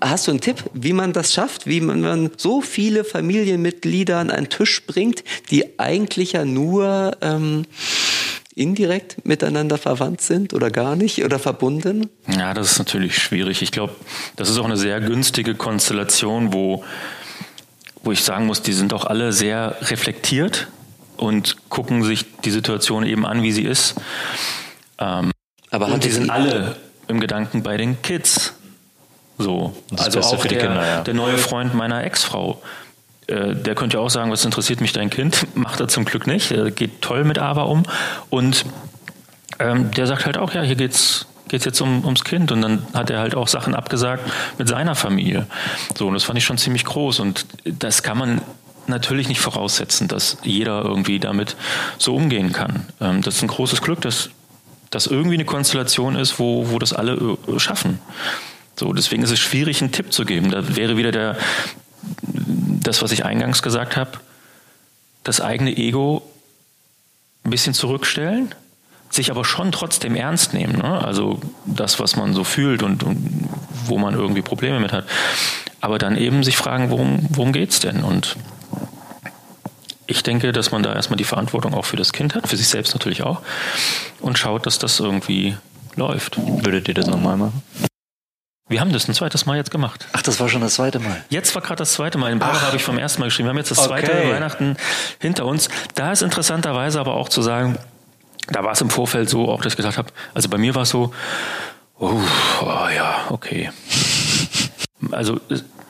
[0.00, 4.48] Hast du einen Tipp, wie man das schafft, wie man so viele Familienmitglieder an einen
[4.48, 7.64] Tisch bringt, die eigentlich ja nur ähm,
[8.54, 12.10] indirekt miteinander verwandt sind oder gar nicht oder verbunden?
[12.28, 13.62] Ja, das ist natürlich schwierig.
[13.62, 13.94] Ich glaube,
[14.36, 16.84] das ist auch eine sehr günstige Konstellation, wo,
[18.04, 20.68] wo ich sagen muss, die sind auch alle sehr reflektiert
[21.18, 23.94] und gucken sich die Situation eben an, wie sie ist.
[24.98, 25.30] Ähm,
[25.70, 26.76] Aber und die sind alle
[27.08, 28.54] im Gedanken bei den Kids.
[29.38, 29.76] So.
[29.96, 31.00] also auch der, Kinder, ja.
[31.02, 32.60] der neue Freund meiner Ex-Frau.
[33.28, 35.46] Äh, der könnte ja auch sagen, was interessiert mich dein Kind?
[35.54, 36.50] Macht er zum Glück nicht.
[36.50, 37.84] Er geht toll mit Ava um.
[38.30, 38.64] Und
[39.58, 42.60] ähm, der sagt halt auch, ja, hier geht's geht es jetzt um, ums Kind und
[42.60, 45.46] dann hat er halt auch Sachen abgesagt mit seiner Familie.
[45.96, 48.42] So, und das fand ich schon ziemlich groß und das kann man
[48.88, 51.56] natürlich nicht voraussetzen, dass jeder irgendwie damit
[51.98, 52.86] so umgehen kann.
[53.00, 54.30] Ähm, das ist ein großes Glück, dass
[54.90, 58.00] das irgendwie eine Konstellation ist, wo, wo das alle äh, schaffen.
[58.76, 60.50] So, deswegen ist es schwierig, einen Tipp zu geben.
[60.50, 61.36] Da wäre wieder der,
[62.22, 64.12] das, was ich eingangs gesagt habe,
[65.24, 66.22] das eigene Ego
[67.44, 68.54] ein bisschen zurückstellen,
[69.10, 70.78] sich aber schon trotzdem ernst nehmen.
[70.78, 71.04] Ne?
[71.04, 73.48] Also das, was man so fühlt und, und,
[73.86, 75.06] wo man irgendwie Probleme mit hat.
[75.80, 78.02] Aber dann eben sich fragen, worum, worum geht es denn?
[78.02, 78.36] Und
[80.08, 82.68] ich denke, dass man da erstmal die Verantwortung auch für das Kind hat, für sich
[82.68, 83.42] selbst natürlich auch,
[84.20, 85.56] und schaut, dass das irgendwie
[85.94, 86.38] läuft.
[86.64, 87.62] Würdet ihr das nochmal machen?
[88.68, 90.06] Wir haben das ein zweites Mal jetzt gemacht.
[90.12, 91.24] Ach, das war schon das zweite Mal.
[91.28, 92.32] Jetzt war gerade das zweite Mal.
[92.32, 93.46] In Bauer habe ich vom ersten Mal geschrieben.
[93.46, 94.32] Wir haben jetzt das zweite okay.
[94.32, 94.76] Weihnachten
[95.20, 95.68] hinter uns.
[95.94, 97.78] Da ist interessanterweise aber auch zu sagen,
[98.48, 100.82] da war es im Vorfeld so, auch dass ich gesagt habe, also bei mir war
[100.82, 101.12] es so,
[101.98, 102.12] oh,
[102.62, 103.70] oh ja, okay.
[105.12, 105.40] Also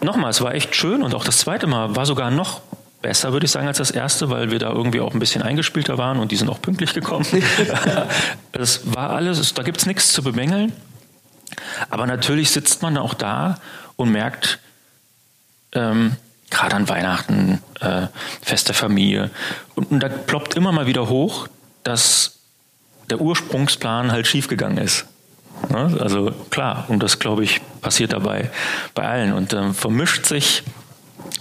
[0.02, 2.60] nochmal, es war echt schön und auch das zweite Mal war sogar noch
[3.00, 5.98] besser, würde ich sagen, als das erste, weil wir da irgendwie auch ein bisschen eingespielter
[5.98, 7.26] waren und die sind auch pünktlich gekommen.
[8.52, 10.72] das war alles, da gibt es nichts zu bemängeln.
[11.90, 13.58] Aber natürlich sitzt man auch da
[13.96, 14.58] und merkt,
[15.72, 16.16] ähm,
[16.50, 18.06] gerade an Weihnachten, äh,
[18.42, 19.30] Fest der Familie,
[19.74, 21.48] und, und da ploppt immer mal wieder hoch,
[21.84, 22.38] dass
[23.10, 25.06] der Ursprungsplan halt schiefgegangen ist.
[25.70, 25.96] Ne?
[26.00, 28.50] Also klar, und das glaube ich passiert dabei
[28.94, 29.32] bei allen.
[29.32, 30.62] Und dann vermischt sich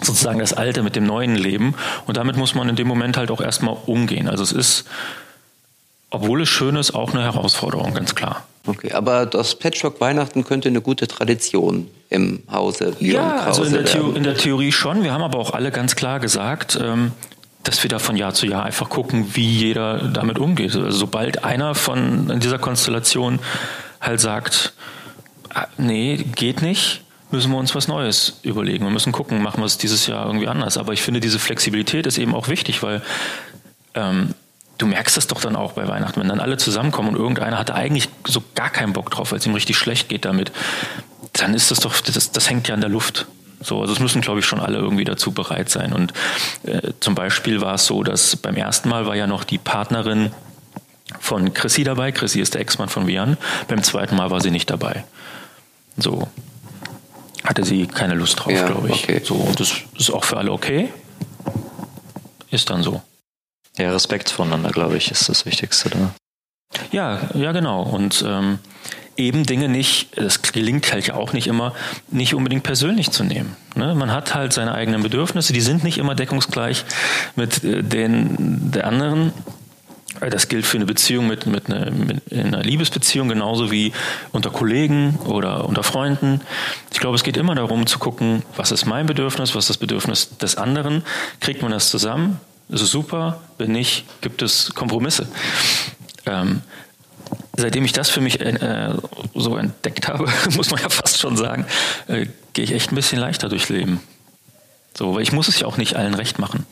[0.01, 1.75] sozusagen das Alte mit dem neuen Leben.
[2.05, 4.27] Und damit muss man in dem Moment halt auch erstmal umgehen.
[4.27, 4.85] Also es ist,
[6.09, 8.45] obwohl es schön ist, auch eine Herausforderung, ganz klar.
[8.65, 13.71] Okay, aber das Patchwork Weihnachten könnte eine gute Tradition im Hause Björn Ja, also in
[13.71, 14.15] der, Krause Theo werden.
[14.17, 15.03] in der Theorie schon.
[15.03, 17.11] Wir haben aber auch alle ganz klar gesagt, ähm,
[17.63, 20.75] dass wir da von Jahr zu Jahr einfach gucken, wie jeder damit umgeht.
[20.75, 23.39] Also sobald einer von in dieser Konstellation
[23.99, 24.73] halt sagt,
[25.53, 28.85] ah, nee, geht nicht, müssen wir uns was Neues überlegen.
[28.85, 30.77] Wir müssen gucken, machen wir es dieses Jahr irgendwie anders.
[30.77, 33.01] Aber ich finde, diese Flexibilität ist eben auch wichtig, weil
[33.93, 34.33] ähm,
[34.77, 37.75] du merkst es doch dann auch bei Weihnachten, wenn dann alle zusammenkommen und irgendeiner hatte
[37.75, 40.51] eigentlich so gar keinen Bock drauf, weil es ihm richtig schlecht geht damit,
[41.33, 43.27] dann ist das doch, das, das hängt ja in der Luft.
[43.59, 45.91] So, also es müssen, glaube ich, schon alle irgendwie dazu bereit sein.
[45.91, 46.13] Und
[46.63, 50.31] äh, zum Beispiel war es so, dass beim ersten Mal war ja noch die Partnerin
[51.19, 52.11] von Chrissy dabei.
[52.11, 53.37] Chrissy ist der Ex-Mann von Vian.
[53.67, 55.05] Beim zweiten Mal war sie nicht dabei.
[55.97, 56.27] So
[57.47, 59.03] hatte sie keine Lust drauf, Ja, glaube ich.
[59.03, 59.21] okay.
[59.23, 60.89] So, und das ist auch für alle okay.
[62.51, 63.01] Ist dann so.
[63.77, 66.13] Ja, Respekt voneinander, glaube ich, ist das Wichtigste da.
[66.91, 67.83] Ja, ja, genau.
[67.83, 68.59] Und ähm,
[69.15, 71.73] eben Dinge nicht, das gelingt halt ja auch nicht immer,
[72.09, 73.55] nicht unbedingt persönlich zu nehmen.
[73.75, 73.95] Ne?
[73.95, 76.85] Man hat halt seine eigenen Bedürfnisse, die sind nicht immer deckungsgleich
[77.35, 79.31] mit äh, den der anderen.
[80.19, 83.93] Das gilt für eine Beziehung mit, mit, einer, mit einer Liebesbeziehung genauso wie
[84.31, 86.41] unter Kollegen oder unter Freunden.
[86.91, 89.77] Ich glaube, es geht immer darum zu gucken, was ist mein Bedürfnis, was ist das
[89.77, 91.03] Bedürfnis des anderen.
[91.39, 92.39] Kriegt man das zusammen?
[92.69, 93.41] Ist es super?
[93.57, 95.27] Wenn nicht, gibt es Kompromisse.
[96.25, 96.61] Ähm,
[97.55, 98.93] seitdem ich das für mich äh,
[99.35, 101.65] so entdeckt habe, muss man ja fast schon sagen,
[102.07, 104.01] äh, gehe ich echt ein bisschen leichter durchs Leben.
[104.93, 106.65] So, weil ich muss es ja auch nicht allen recht machen.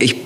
[0.00, 0.16] Ich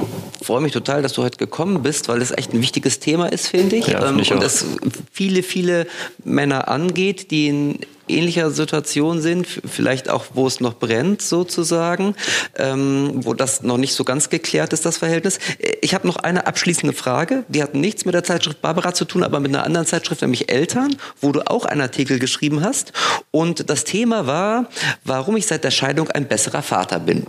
[0.42, 3.48] freue mich total, dass du heute gekommen bist, weil es echt ein wichtiges Thema ist,
[3.48, 3.86] finde ich.
[3.86, 4.42] Ja, finde Ähm, ich und auch.
[4.42, 4.64] es
[5.12, 5.86] viele, viele
[6.24, 7.78] Männer angeht, die in
[8.08, 12.14] ähnlicher Situation sind, vielleicht auch, wo es noch brennt, sozusagen,
[12.56, 15.38] ähm, wo das noch nicht so ganz geklärt ist, das Verhältnis.
[15.58, 19.04] Äh, Ich habe noch eine abschließende Frage, die hat nichts mit der Zeitschrift Barbara zu
[19.04, 22.92] tun, aber mit einer anderen Zeitschrift, nämlich Eltern, wo du auch einen Artikel geschrieben hast.
[23.30, 24.66] Und das Thema war,
[25.04, 27.26] warum ich seit der Scheidung ein besserer Vater bin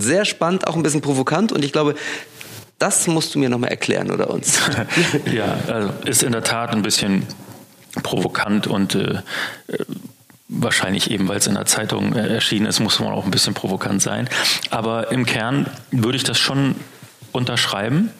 [0.00, 1.94] sehr spannend, auch ein bisschen provokant und ich glaube,
[2.78, 4.60] das musst du mir nochmal erklären oder uns.
[5.32, 7.26] ja, also ist in der Tat ein bisschen
[8.02, 9.20] provokant und äh,
[10.48, 13.54] wahrscheinlich eben, weil es in der Zeitung äh, erschienen ist, muss man auch ein bisschen
[13.54, 14.28] provokant sein.
[14.70, 16.74] Aber im Kern würde ich das schon
[17.32, 18.10] unterschreiben.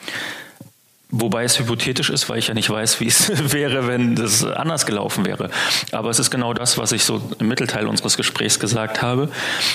[1.17, 4.85] Wobei es hypothetisch ist, weil ich ja nicht weiß, wie es wäre, wenn das anders
[4.85, 5.49] gelaufen wäre.
[5.93, 9.31] Aber es ist genau das, was ich so im Mittelteil unseres Gesprächs gesagt habe,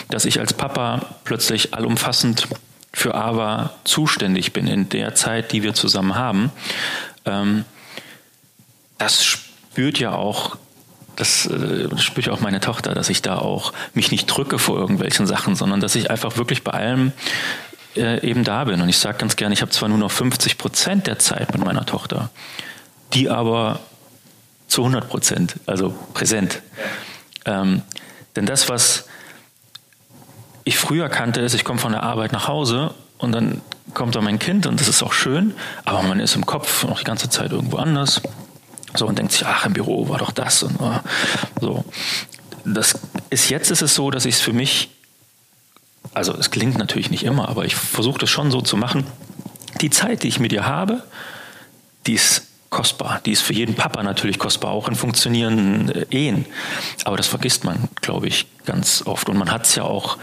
[0.09, 2.49] dass ich als Papa plötzlich allumfassend
[2.91, 6.51] für Ava zuständig bin in der Zeit, die wir zusammen haben.
[7.23, 7.63] Ähm,
[8.97, 10.57] das spürt ja auch
[11.15, 14.77] das äh, spürt ja auch meine Tochter, dass ich da auch mich nicht drücke vor
[14.77, 17.11] irgendwelchen Sachen, sondern dass ich einfach wirklich bei allem
[17.99, 18.81] äh, eben da bin.
[18.81, 21.63] Und ich sage ganz gerne, ich habe zwar nur noch 50 Prozent der Zeit mit
[21.63, 22.29] meiner Tochter,
[23.13, 23.79] die aber
[24.67, 26.61] zu 100 Prozent, also präsent.
[27.45, 27.81] Ähm,
[28.35, 29.05] denn das, was
[30.63, 33.61] ich früher kannte, ist, ich komme von der Arbeit nach Hause und dann
[33.93, 35.53] kommt da mein Kind und das ist auch schön,
[35.85, 38.21] aber man ist im Kopf noch die ganze Zeit irgendwo anders.
[38.95, 40.99] So und denkt sich, ach, im Büro war doch das und oh,
[41.59, 41.85] so.
[42.65, 44.89] Das ist jetzt ist es so, dass ich es für mich,
[46.19, 49.05] also es klingt natürlich nicht immer, aber ich versuche das schon so zu machen.
[49.79, 51.01] Die Zeit, die ich mit ihr habe,
[52.07, 53.21] die ist kostbar.
[53.25, 56.45] Die ist für jeden Papa natürlich kostbar, auch in funktionierenden äh, Ehen.
[57.05, 59.29] Aber das vergisst man, glaube ich, ganz oft.
[59.29, 60.17] Und man hat es ja auch,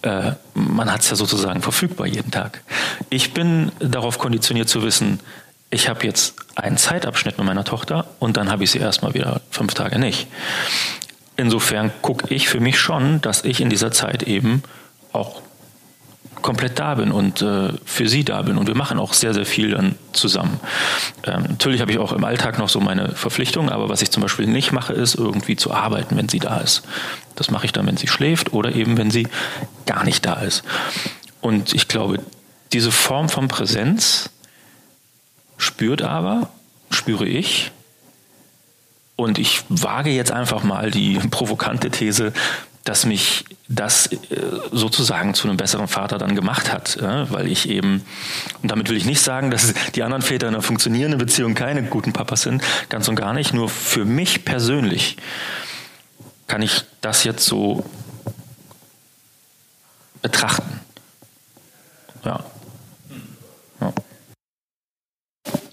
[0.00, 2.62] äh, man hat es ja sozusagen verfügbar jeden Tag.
[3.10, 5.20] Ich bin darauf konditioniert zu wissen,
[5.70, 9.42] ich habe jetzt einen Zeitabschnitt mit meiner Tochter und dann habe ich sie erstmal wieder
[9.50, 10.28] fünf Tage nicht.
[11.36, 14.62] Insofern gucke ich für mich schon, dass ich in dieser Zeit eben
[15.12, 15.42] auch
[16.40, 18.58] komplett da bin und äh, für sie da bin.
[18.58, 20.60] Und wir machen auch sehr, sehr viel dann zusammen.
[21.24, 24.22] Ähm, natürlich habe ich auch im Alltag noch so meine Verpflichtungen, aber was ich zum
[24.22, 26.82] Beispiel nicht mache, ist irgendwie zu arbeiten, wenn sie da ist.
[27.36, 29.28] Das mache ich dann, wenn sie schläft oder eben, wenn sie
[29.86, 30.64] gar nicht da ist.
[31.40, 32.18] Und ich glaube,
[32.72, 34.30] diese Form von Präsenz
[35.56, 36.48] spürt aber,
[36.90, 37.70] spüre ich,
[39.14, 42.32] und ich wage jetzt einfach mal die provokante These,
[42.84, 44.18] dass mich das äh,
[44.72, 48.04] sozusagen zu einem besseren Vater dann gemacht hat, weil ich eben,
[48.62, 51.82] und damit will ich nicht sagen, dass die anderen Väter in einer funktionierenden Beziehung keine
[51.84, 55.16] guten Papas sind, ganz und gar nicht, nur für mich persönlich
[56.48, 57.84] kann ich das jetzt so
[60.20, 60.80] betrachten.
[62.24, 62.44] Ja.
[63.80, 63.92] ja.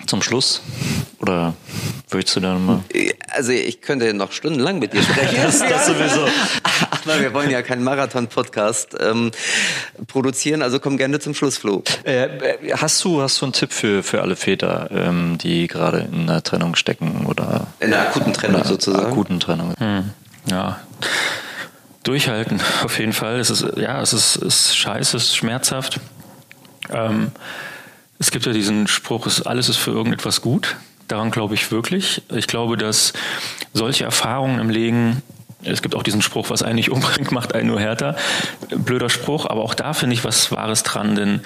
[0.09, 0.63] Zum Schluss?
[1.19, 1.53] Oder
[2.09, 2.79] willst du da nochmal?
[3.29, 5.37] Also ich könnte noch stundenlang mit dir sprechen.
[5.43, 6.27] Das, das sowieso.
[7.05, 9.29] Aber wir wollen ja keinen Marathon-Podcast ähm,
[10.07, 11.83] produzieren, also komm gerne zum Schluss, Flo.
[12.05, 16.07] Äh, äh, hast du hast du einen Tipp für für alle Väter, ähm, die gerade
[16.11, 19.11] in einer Trennung stecken oder in einer akuten Trennung sozusagen?
[19.11, 19.75] Akuten Trennung.
[19.77, 20.09] Hm.
[20.49, 20.79] Ja.
[22.01, 23.39] Durchhalten, auf jeden Fall.
[23.39, 25.99] Es ist, ja, es ist, ist scheiße, es ist schmerzhaft.
[26.91, 27.31] Ähm,
[28.19, 30.75] es gibt ja diesen Spruch, alles ist für irgendetwas gut.
[31.07, 32.21] Daran glaube ich wirklich.
[32.31, 33.13] Ich glaube, dass
[33.73, 35.23] solche Erfahrungen im Leben
[35.63, 38.15] es gibt auch diesen Spruch, was einen nicht umbringt, macht einen nur härter.
[38.69, 41.41] Blöder Spruch, aber auch da finde ich was Wahres dran, denn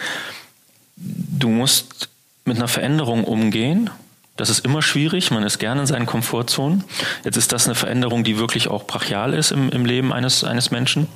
[0.96, 2.10] du musst
[2.46, 3.90] mit einer Veränderung umgehen.
[4.36, 6.84] Das ist immer schwierig, man ist gerne in seinen Komfortzonen.
[7.24, 10.72] Jetzt ist das eine Veränderung, die wirklich auch brachial ist im, im Leben eines, eines
[10.72, 11.08] Menschen.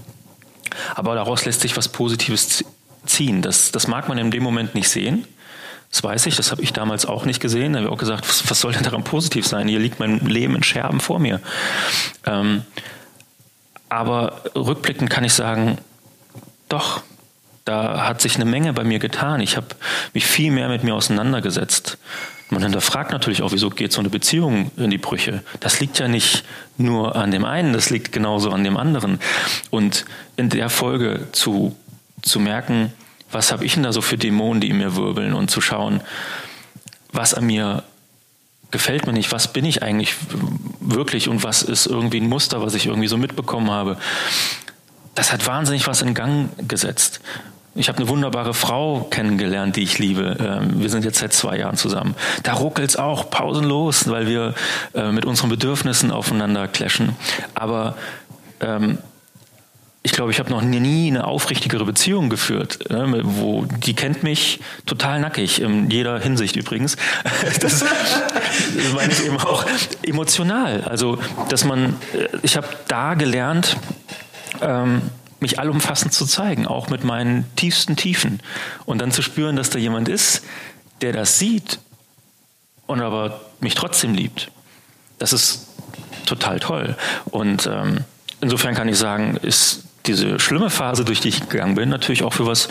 [0.96, 2.64] Aber daraus lässt sich was Positives
[3.06, 3.42] ziehen.
[3.42, 5.26] Das, das mag man in dem Moment nicht sehen.
[5.92, 7.74] Das weiß ich, das habe ich damals auch nicht gesehen.
[7.74, 9.68] Da habe ich auch gesagt, was, was, soll denn daran positiv sein?
[9.68, 11.40] Hier liegt mein Leben in Scherben vor mir.
[12.26, 12.64] Ähm,
[13.90, 15.78] aber rückblickend kann ich sagen,
[16.68, 17.02] doch,
[17.64, 19.40] da hat sich eine Menge bei mir getan.
[19.42, 19.68] Ich habe
[20.14, 21.98] mich viel mehr mit mir auseinandergesetzt.
[22.50, 25.44] Man hinterfragt natürlich auch, wieso geht so eine Beziehung in die Brüche?
[25.60, 26.46] Das liegt ja nicht
[26.78, 29.20] nur an dem einen, das liegt genauso an dem anderen.
[29.70, 30.06] Und
[30.38, 31.76] in der Folge zu,
[32.22, 32.94] zu merken,
[33.32, 36.02] was habe ich denn da so für Dämonen, die in mir wirbeln und zu schauen,
[37.12, 37.84] was an mir
[38.72, 40.16] gefällt mir nicht, was bin ich eigentlich
[40.80, 43.98] wirklich und was ist irgendwie ein Muster, was ich irgendwie so mitbekommen habe.
[45.16, 47.22] Das hat wahnsinnig was in Gang gesetzt.
[47.76, 50.36] Ich habe eine wunderbare Frau kennengelernt, die ich liebe.
[50.40, 52.16] Ähm, wir sind jetzt seit zwei Jahren zusammen.
[52.42, 54.56] Da ruckelt es auch pausenlos, weil wir
[54.96, 57.16] äh, mit unseren Bedürfnissen aufeinander clashen.
[57.54, 57.96] Aber
[58.62, 58.98] ähm,
[60.04, 62.90] ich glaube, ich habe noch nie eine aufrichtigere Beziehung geführt.
[62.90, 66.96] Ne, wo die kennt mich total nackig in jeder Hinsicht übrigens.
[67.60, 69.66] Das, das meine ich eben auch
[70.04, 70.84] emotional.
[70.84, 71.18] Also,
[71.50, 73.76] dass man, äh, ich habe da gelernt,
[74.62, 75.02] ähm,
[75.40, 78.40] mich allumfassend zu zeigen, auch mit meinen tiefsten Tiefen
[78.86, 80.44] und dann zu spüren, dass da jemand ist,
[81.02, 81.80] der das sieht
[82.88, 84.52] und aber mich trotzdem liebt.
[85.20, 85.68] Das ist
[86.26, 86.96] total toll.
[87.26, 88.04] Und ähm,
[88.42, 92.34] insofern kann ich sagen, ist diese schlimme Phase, durch die ich gegangen bin, natürlich auch
[92.34, 92.70] für was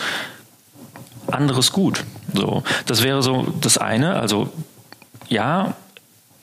[1.30, 2.04] anderes gut.
[2.34, 4.16] So, das wäre so das eine.
[4.16, 4.52] Also
[5.28, 5.74] ja,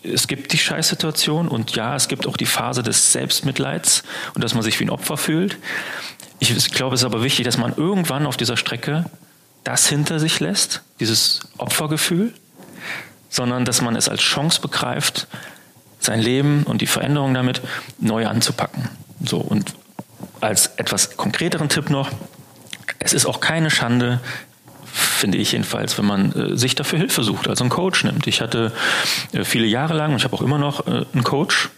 [0.03, 4.53] es gibt die Scheißsituation und ja, es gibt auch die Phase des Selbstmitleids und dass
[4.53, 5.57] man sich wie ein Opfer fühlt.
[6.39, 9.05] Ich glaube, es ist aber wichtig, dass man irgendwann auf dieser Strecke
[9.63, 12.33] das hinter sich lässt, dieses Opfergefühl,
[13.29, 15.27] sondern dass man es als Chance begreift,
[15.99, 17.61] sein Leben und die Veränderung damit
[17.99, 18.89] neu anzupacken.
[19.23, 19.73] So und
[20.41, 22.09] als etwas konkreteren Tipp noch,
[22.99, 24.19] es ist auch keine Schande,
[24.85, 28.27] finde ich jedenfalls, wenn man äh, sich dafür Hilfe sucht, also einen Coach nimmt.
[28.27, 28.71] Ich hatte
[29.31, 31.69] äh, viele Jahre lang, und ich habe auch immer noch äh, einen Coach,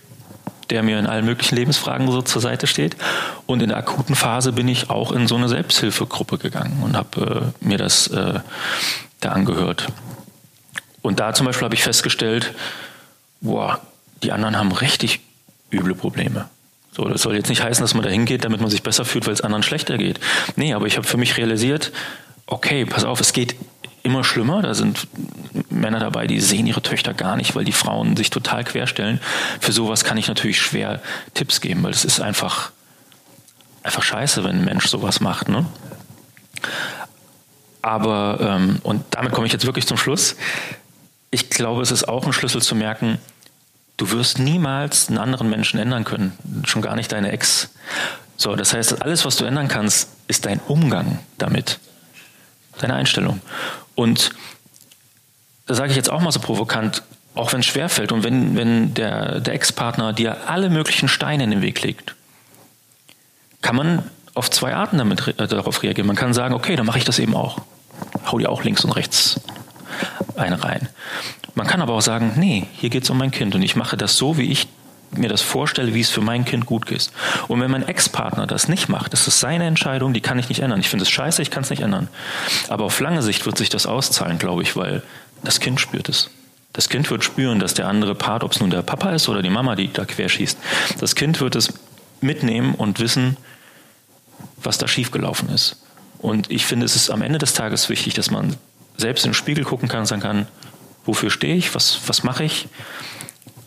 [0.69, 2.95] der mir in allen möglichen Lebensfragen so zur Seite steht.
[3.45, 7.53] Und in der akuten Phase bin ich auch in so eine Selbsthilfegruppe gegangen und habe
[7.61, 8.39] äh, mir das äh,
[9.19, 9.87] da angehört.
[11.01, 12.53] Und da zum Beispiel habe ich festgestellt,
[13.41, 13.79] boah,
[14.23, 15.19] die anderen haben richtig
[15.71, 16.49] üble Probleme.
[16.95, 19.25] So, das soll jetzt nicht heißen, dass man da hingeht, damit man sich besser fühlt,
[19.25, 20.21] weil es anderen schlechter geht.
[20.55, 21.91] Nee, aber ich habe für mich realisiert,
[22.47, 23.55] okay, pass auf, es geht
[24.03, 24.61] immer schlimmer.
[24.61, 25.07] Da sind
[25.69, 29.19] Männer dabei, die sehen ihre Töchter gar nicht, weil die Frauen sich total querstellen.
[29.59, 31.01] Für sowas kann ich natürlich schwer
[31.33, 32.71] Tipps geben, weil es ist einfach,
[33.83, 35.49] einfach scheiße, wenn ein Mensch sowas macht.
[35.49, 35.65] Ne?
[37.81, 40.37] Aber, ähm, und damit komme ich jetzt wirklich zum Schluss.
[41.29, 43.17] Ich glaube, es ist auch ein Schlüssel zu merken,
[43.97, 47.69] Du wirst niemals einen anderen Menschen ändern können, schon gar nicht deine Ex.
[48.37, 51.79] So, das heißt, alles, was du ändern kannst, ist dein Umgang damit,
[52.79, 53.41] deine Einstellung.
[53.95, 54.31] Und
[55.65, 57.03] da sage ich jetzt auch mal so provokant,
[57.35, 61.51] auch wenn es schwerfällt und wenn, wenn der, der Ex-Partner dir alle möglichen Steine in
[61.51, 62.15] den Weg legt,
[63.61, 66.07] kann man auf zwei Arten damit, äh, darauf reagieren.
[66.07, 67.61] Man kann sagen, okay, dann mache ich das eben auch.
[68.25, 69.39] Hau dir auch links und rechts
[70.35, 70.89] eine rein.
[71.55, 73.97] Man kann aber auch sagen, nee, hier geht es um mein Kind und ich mache
[73.97, 74.67] das so, wie ich
[75.11, 77.11] mir das vorstelle, wie es für mein Kind gut ist.
[77.47, 80.59] Und wenn mein Ex-Partner das nicht macht, das ist seine Entscheidung, die kann ich nicht
[80.59, 80.79] ändern.
[80.79, 82.09] Ich finde es scheiße, ich kann es nicht ändern.
[82.67, 85.03] Aber auf lange Sicht wird sich das auszahlen, glaube ich, weil
[85.43, 86.29] das Kind spürt es.
[86.73, 89.41] Das Kind wird spüren, dass der andere Part, ob es nun der Papa ist oder
[89.41, 90.57] die Mama, die da querschießt,
[90.99, 91.73] das Kind wird es
[92.19, 93.37] mitnehmen und wissen,
[94.57, 95.77] was da schiefgelaufen ist.
[96.17, 98.57] Und ich finde, es ist am Ende des Tages wichtig, dass man
[98.97, 100.47] selbst in den Spiegel gucken kann und sagen kann,
[101.05, 102.67] wofür stehe ich, was, was mache ich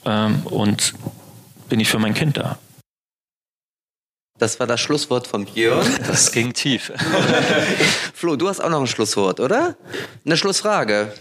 [0.04, 0.94] ähm, und
[1.68, 2.58] bin ich für mein Kind da.
[4.38, 5.86] Das war das Schlusswort von Björn.
[6.06, 6.92] Das ging tief.
[8.14, 9.76] Flo, du hast auch noch ein Schlusswort, oder?
[10.24, 11.12] Eine Schlussfrage.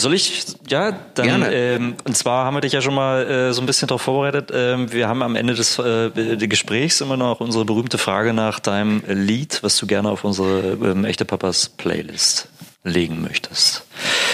[0.00, 0.46] Soll ich?
[0.68, 1.26] Ja, dann.
[1.26, 1.52] Gerne.
[1.52, 4.50] Ähm, und zwar haben wir dich ja schon mal äh, so ein bisschen darauf vorbereitet.
[4.54, 8.60] Ähm, wir haben am Ende des, äh, des Gesprächs immer noch unsere berühmte Frage nach
[8.60, 12.48] deinem Lied, was du gerne auf unsere ähm, echte Papas Playlist
[12.84, 13.84] legen möchtest,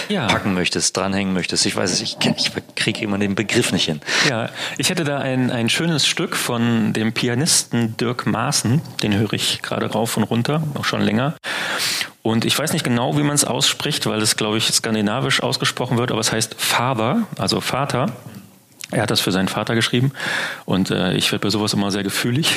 [0.08, 0.26] Ja.
[0.26, 1.66] packen möchtest, dranhängen möchtest.
[1.66, 4.00] Ich weiß es, ich, ich kriege immer den Begriff nicht hin.
[4.28, 9.32] Ja, ich hätte da ein, ein schönes Stück von dem Pianisten Dirk Maaßen, den höre
[9.32, 11.34] ich gerade rauf und runter, auch schon länger.
[12.22, 15.98] Und ich weiß nicht genau, wie man es ausspricht, weil es, glaube ich, skandinavisch ausgesprochen
[15.98, 18.06] wird, aber es heißt Father, also Vater.
[18.90, 20.12] Er hat das für seinen Vater geschrieben
[20.66, 22.54] und äh, ich werde bei sowas immer sehr gefühlig.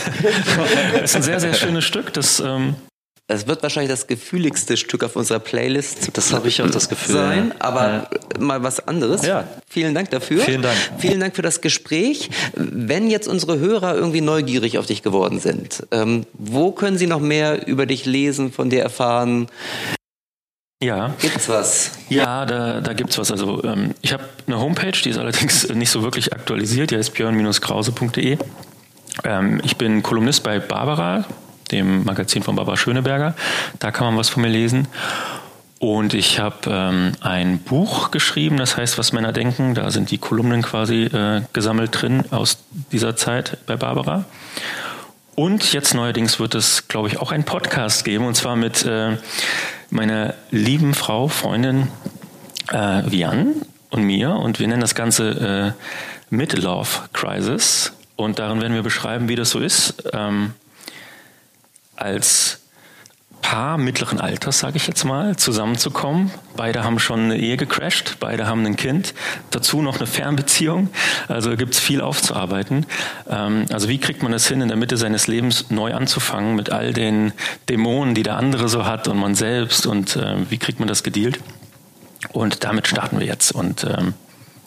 [0.94, 2.76] es ist ein sehr, sehr schönes Stück, das ähm,
[3.30, 7.16] Es wird wahrscheinlich das gefühligste Stück auf unserer Playlist Das habe ich auch das Gefühl.
[7.16, 7.56] sein, ja.
[7.60, 8.10] aber
[8.40, 9.26] mal was anderes.
[9.26, 9.46] Ja.
[9.68, 10.42] Vielen Dank dafür.
[10.44, 10.78] Vielen Dank.
[10.98, 12.30] Vielen Dank für das Gespräch.
[12.56, 17.20] Wenn jetzt unsere Hörer irgendwie neugierig auf dich geworden sind, ähm, wo können sie noch
[17.20, 19.48] mehr über dich lesen, von dir erfahren?
[20.82, 21.92] ja, Gibt's was?
[22.08, 23.30] Ja, da, da gibt's was.
[23.32, 26.92] Also ähm, ich habe eine Homepage, die ist allerdings nicht so wirklich aktualisiert.
[26.92, 28.38] Die heißt björn-krause.de.
[29.26, 31.26] Ähm, ich bin Kolumnist bei Barbara,
[31.72, 33.36] dem Magazin von Barbara Schöneberger.
[33.80, 34.88] Da kann man was von mir lesen.
[35.80, 39.76] Und ich habe ähm, ein Buch geschrieben, das heißt, was Männer denken.
[39.76, 42.58] Da sind die Kolumnen quasi äh, gesammelt drin aus
[42.92, 44.26] dieser Zeit bei Barbara.
[45.36, 49.18] Und jetzt neuerdings wird es, glaube ich, auch einen Podcast geben, und zwar mit äh,
[49.92, 51.90] meiner lieben Frau, Freundin
[52.72, 53.54] äh, Vian
[53.92, 54.32] und mir.
[54.32, 55.76] Und wir nennen das Ganze
[56.30, 57.94] äh, Midlove Crisis.
[58.16, 60.54] Und darin werden wir beschreiben, wie das so ist, ähm,
[61.98, 62.62] als
[63.42, 66.32] Paar mittleren Alters, sage ich jetzt mal, zusammenzukommen.
[66.58, 69.14] Beide haben schon eine Ehe gecrashed, beide haben ein Kind,
[69.52, 70.90] dazu noch eine Fernbeziehung.
[71.30, 72.86] Also gibt es viel aufzuarbeiten.
[73.30, 76.72] Ähm, also wie kriegt man es hin, in der Mitte seines Lebens neu anzufangen mit
[76.72, 77.32] all den
[77.70, 81.04] Dämonen, die der andere so hat und man selbst und äh, wie kriegt man das
[81.04, 81.40] gedealt?
[82.34, 84.14] Und damit starten wir jetzt und ähm,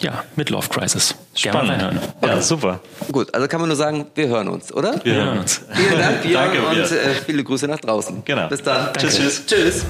[0.03, 1.15] ja, mit Love Crisis.
[1.35, 1.99] Gerne mal reinhören.
[2.23, 2.81] Ja, super.
[3.11, 5.01] Gut, also kann man nur sagen, wir hören uns, oder?
[5.05, 5.61] Wir hören uns.
[5.73, 8.23] Vielen Dank, Björn, Danke, und äh, viele Grüße nach draußen.
[8.25, 8.49] Genau.
[8.49, 8.93] Bis dann.
[8.95, 9.47] Tschüss, tschüss.
[9.47, 9.85] Tschüss.